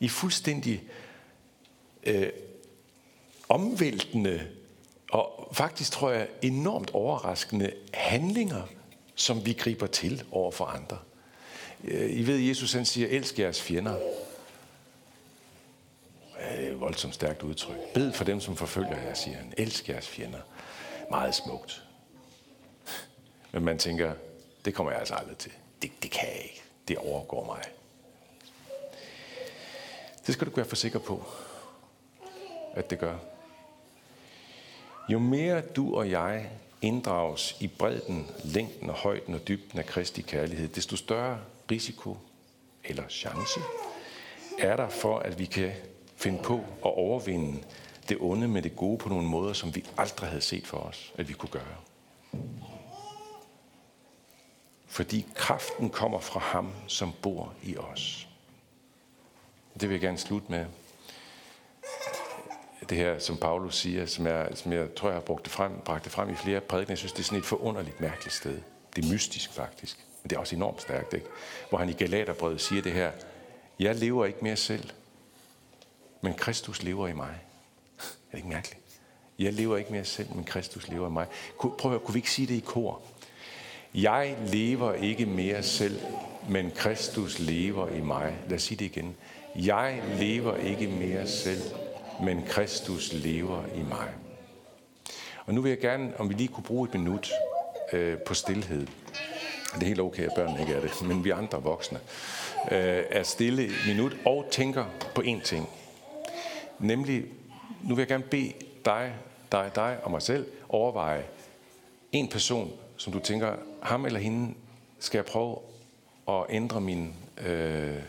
i 0.00 0.08
fuldstændig 0.08 0.82
øh, 2.02 2.28
omvæltende 3.48 4.46
og 5.10 5.48
faktisk 5.52 5.92
tror 5.92 6.10
jeg 6.10 6.28
enormt 6.42 6.90
overraskende 6.90 7.72
handlinger, 7.94 8.62
som 9.14 9.46
vi 9.46 9.52
griber 9.52 9.86
til 9.86 10.22
over 10.30 10.50
for 10.50 10.64
andre. 10.64 10.98
Øh, 11.84 12.10
I 12.10 12.26
ved, 12.26 12.38
Jesus 12.38 12.72
han 12.72 12.84
siger, 12.84 13.08
elsk 13.08 13.38
jeres 13.38 13.62
fjender. 13.62 13.96
Et 16.80 16.84
voldsomt 16.84 17.14
stærkt 17.14 17.42
udtryk. 17.42 17.76
Bed 17.94 18.12
for 18.12 18.24
dem, 18.24 18.40
som 18.40 18.56
forfølger 18.56 18.98
jer, 18.98 19.14
siger 19.14 19.36
han. 19.36 19.52
Elsk 19.56 19.88
jeres 19.88 20.08
fjender. 20.08 20.38
Meget 21.10 21.34
smukt. 21.34 21.82
Men 23.52 23.64
man 23.64 23.78
tænker, 23.78 24.14
det 24.64 24.74
kommer 24.74 24.92
jeg 24.92 25.00
altså 25.00 25.14
aldrig 25.14 25.36
til. 25.36 25.52
Det, 25.82 25.90
det 26.02 26.10
kan 26.10 26.28
jeg 26.28 26.42
ikke. 26.42 26.62
Det 26.88 26.96
overgår 26.96 27.46
mig. 27.46 27.62
Det 30.26 30.34
skal 30.34 30.46
du 30.46 30.52
være 30.54 30.66
for 30.66 30.76
sikker 30.76 30.98
på, 30.98 31.24
at 32.74 32.90
det 32.90 32.98
gør. 32.98 33.16
Jo 35.08 35.18
mere 35.18 35.60
du 35.60 35.96
og 35.96 36.10
jeg 36.10 36.50
inddrages 36.82 37.56
i 37.60 37.68
bredden, 37.68 38.30
længden 38.44 38.90
og 38.90 38.96
højden 38.96 39.34
og 39.34 39.48
dybden 39.48 39.78
af 39.78 39.86
Kristi 39.86 40.22
kærlighed, 40.22 40.68
desto 40.68 40.96
større 40.96 41.40
risiko 41.70 42.16
eller 42.84 43.08
chance 43.08 43.60
er 44.58 44.76
der 44.76 44.88
for, 44.88 45.18
at 45.18 45.38
vi 45.38 45.44
kan 45.44 45.72
finde 46.20 46.42
på 46.42 46.64
at 46.84 46.94
overvinde 46.94 47.62
det 48.08 48.16
onde 48.20 48.48
med 48.48 48.62
det 48.62 48.76
gode 48.76 48.98
på 48.98 49.08
nogle 49.08 49.28
måder, 49.28 49.52
som 49.52 49.74
vi 49.74 49.84
aldrig 49.96 50.28
havde 50.28 50.42
set 50.42 50.66
for 50.66 50.78
os, 50.78 51.12
at 51.18 51.28
vi 51.28 51.32
kunne 51.32 51.50
gøre. 51.50 51.76
Fordi 54.86 55.26
kraften 55.34 55.90
kommer 55.90 56.20
fra 56.20 56.40
ham, 56.40 56.72
som 56.86 57.12
bor 57.22 57.54
i 57.62 57.76
os. 57.76 58.28
Det 59.74 59.88
vil 59.88 59.94
jeg 59.94 60.00
gerne 60.00 60.18
slutte 60.18 60.46
med. 60.50 60.66
Det 62.88 62.98
her, 62.98 63.18
som 63.18 63.36
Paulus 63.36 63.76
siger, 63.76 64.06
som 64.06 64.26
jeg, 64.26 64.48
som 64.54 64.72
jeg 64.72 64.94
tror, 64.94 65.08
jeg 65.08 65.16
har 65.16 65.20
brugt 65.20 65.44
det 65.44 65.52
frem, 65.52 65.72
bragt 65.84 66.04
det 66.04 66.12
frem 66.12 66.30
i 66.30 66.34
flere 66.34 66.60
prædikener. 66.60 66.92
Jeg 66.92 66.98
synes, 66.98 67.12
det 67.12 67.20
er 67.20 67.24
sådan 67.24 67.38
et 67.38 67.44
forunderligt 67.44 68.00
mærkeligt 68.00 68.34
sted. 68.34 68.62
Det 68.96 69.04
er 69.04 69.12
mystisk 69.12 69.52
faktisk, 69.52 70.06
men 70.22 70.30
det 70.30 70.36
er 70.36 70.40
også 70.40 70.56
enormt 70.56 70.82
stærkt. 70.82 71.14
Ikke? 71.14 71.26
Hvor 71.68 71.78
han 71.78 71.88
i 71.88 71.92
Galaterbrevet 71.92 72.60
siger 72.60 72.82
det 72.82 72.92
her. 72.92 73.12
Jeg 73.78 73.94
lever 73.94 74.26
ikke 74.26 74.38
mere 74.42 74.56
selv, 74.56 74.90
men 76.20 76.34
Kristus 76.34 76.82
lever 76.82 77.08
i 77.08 77.12
mig. 77.12 77.40
Er 77.98 78.02
det 78.30 78.38
ikke 78.38 78.48
mærkeligt? 78.48 78.80
Jeg 79.38 79.52
lever 79.52 79.76
ikke 79.76 79.92
mere 79.92 80.04
selv, 80.04 80.34
men 80.34 80.44
Kristus 80.44 80.88
lever 80.88 81.08
i 81.08 81.10
mig. 81.10 81.26
Prøv 81.58 81.72
at 81.84 81.90
høre, 81.90 81.98
kunne 81.98 82.12
vi 82.12 82.18
ikke 82.18 82.30
sige 82.30 82.46
det 82.46 82.54
i 82.54 82.60
kor? 82.60 83.02
Jeg 83.94 84.36
lever 84.46 84.92
ikke 84.92 85.26
mere 85.26 85.62
selv, 85.62 86.00
men 86.48 86.70
Kristus 86.70 87.38
lever 87.38 87.88
i 87.88 88.00
mig. 88.00 88.38
Lad 88.48 88.56
os 88.56 88.62
sige 88.62 88.78
det 88.78 88.84
igen. 88.84 89.16
Jeg 89.56 90.02
lever 90.18 90.56
ikke 90.56 90.86
mere 90.86 91.26
selv, 91.26 91.62
men 92.22 92.42
Kristus 92.48 93.12
lever 93.12 93.62
i 93.74 93.82
mig. 93.82 94.08
Og 95.46 95.54
nu 95.54 95.60
vil 95.60 95.70
jeg 95.70 95.78
gerne, 95.78 96.12
om 96.18 96.28
vi 96.28 96.34
lige 96.34 96.48
kunne 96.48 96.64
bruge 96.64 96.88
et 96.88 96.94
minut 96.94 97.30
øh, 97.92 98.18
på 98.18 98.34
stillhed. 98.34 98.86
Det 99.74 99.82
er 99.82 99.86
helt 99.86 100.00
okay, 100.00 100.22
at 100.22 100.32
børnene 100.36 100.60
ikke 100.60 100.72
er 100.72 100.80
det, 100.80 101.02
men 101.02 101.24
vi 101.24 101.30
andre 101.30 101.62
voksne 101.62 102.00
øh, 102.70 103.04
er 103.10 103.22
stille 103.22 103.64
et 103.64 103.84
minut 103.86 104.16
og 104.26 104.46
tænker 104.50 104.84
på 105.14 105.22
én 105.22 105.42
ting. 105.42 105.68
Nemlig, 106.80 107.24
nu 107.82 107.94
vil 107.94 108.02
jeg 108.02 108.08
gerne 108.08 108.24
bede 108.24 108.52
dig, 108.84 109.14
dig, 109.52 109.70
dig 109.74 109.98
og 110.02 110.10
mig 110.10 110.22
selv 110.22 110.46
overveje 110.68 111.24
en 112.12 112.28
person, 112.28 112.72
som 112.96 113.12
du 113.12 113.18
tænker, 113.18 113.56
ham 113.82 114.06
eller 114.06 114.20
hende 114.20 114.54
skal 114.98 115.18
jeg 115.18 115.24
prøve 115.24 115.58
at 116.28 116.44
ændre 116.50 116.80
min 116.80 117.14
øh, 117.46 118.02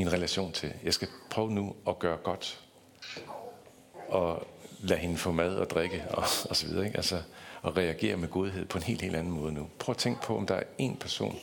min 0.00 0.12
relation 0.12 0.52
til. 0.52 0.72
Jeg 0.84 0.94
skal 0.94 1.08
prøve 1.30 1.50
nu 1.50 1.74
at 1.88 1.98
gøre 1.98 2.16
godt. 2.16 2.60
Og 4.08 4.46
lade 4.82 5.00
hende 5.00 5.16
få 5.16 5.32
mad 5.32 5.56
og 5.56 5.70
drikke 5.70 6.04
og, 6.10 6.24
og 6.50 6.56
så 6.56 6.66
videre. 6.66 6.84
Ikke? 6.84 6.96
Altså 6.96 7.22
og 7.62 7.76
reagere 7.76 8.16
med 8.16 8.28
godhed 8.28 8.64
på 8.66 8.78
en 8.78 8.84
helt, 8.84 9.02
helt 9.02 9.16
anden 9.16 9.32
måde 9.32 9.52
nu. 9.52 9.68
Prøv 9.78 9.92
at 9.92 9.96
tænke 9.96 10.22
på, 10.22 10.36
om 10.36 10.46
der 10.46 10.54
er 10.54 10.62
en 10.78 10.96
person, 10.96 11.38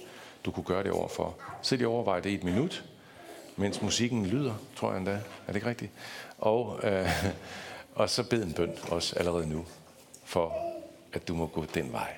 du 0.45 0.51
kunne 0.51 0.63
gøre 0.63 0.83
det 0.83 0.91
overfor. 0.91 1.35
Sid 1.61 1.81
i 1.81 1.85
overvej 1.85 2.19
det 2.19 2.29
i 2.29 2.33
et 2.33 2.43
minut, 2.43 2.83
mens 3.57 3.81
musikken 3.81 4.25
lyder, 4.25 4.53
tror 4.75 4.89
jeg 4.89 4.97
endda. 4.97 5.11
Er 5.11 5.47
det 5.47 5.55
ikke 5.55 5.69
rigtigt? 5.69 5.91
Og, 6.37 6.79
øh, 6.83 7.09
og 7.95 8.09
så 8.09 8.23
bed 8.23 8.43
en 8.43 8.53
bøn 8.53 8.77
også 8.89 9.15
allerede 9.15 9.49
nu 9.49 9.65
for 10.23 10.55
at 11.13 11.27
du 11.27 11.35
må 11.35 11.47
gå 11.47 11.65
den 11.73 11.91
vej. 11.91 12.13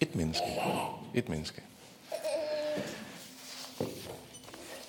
Et 0.00 0.14
menneske. 0.14 0.46
Et 1.14 1.28
menneske. 1.28 1.62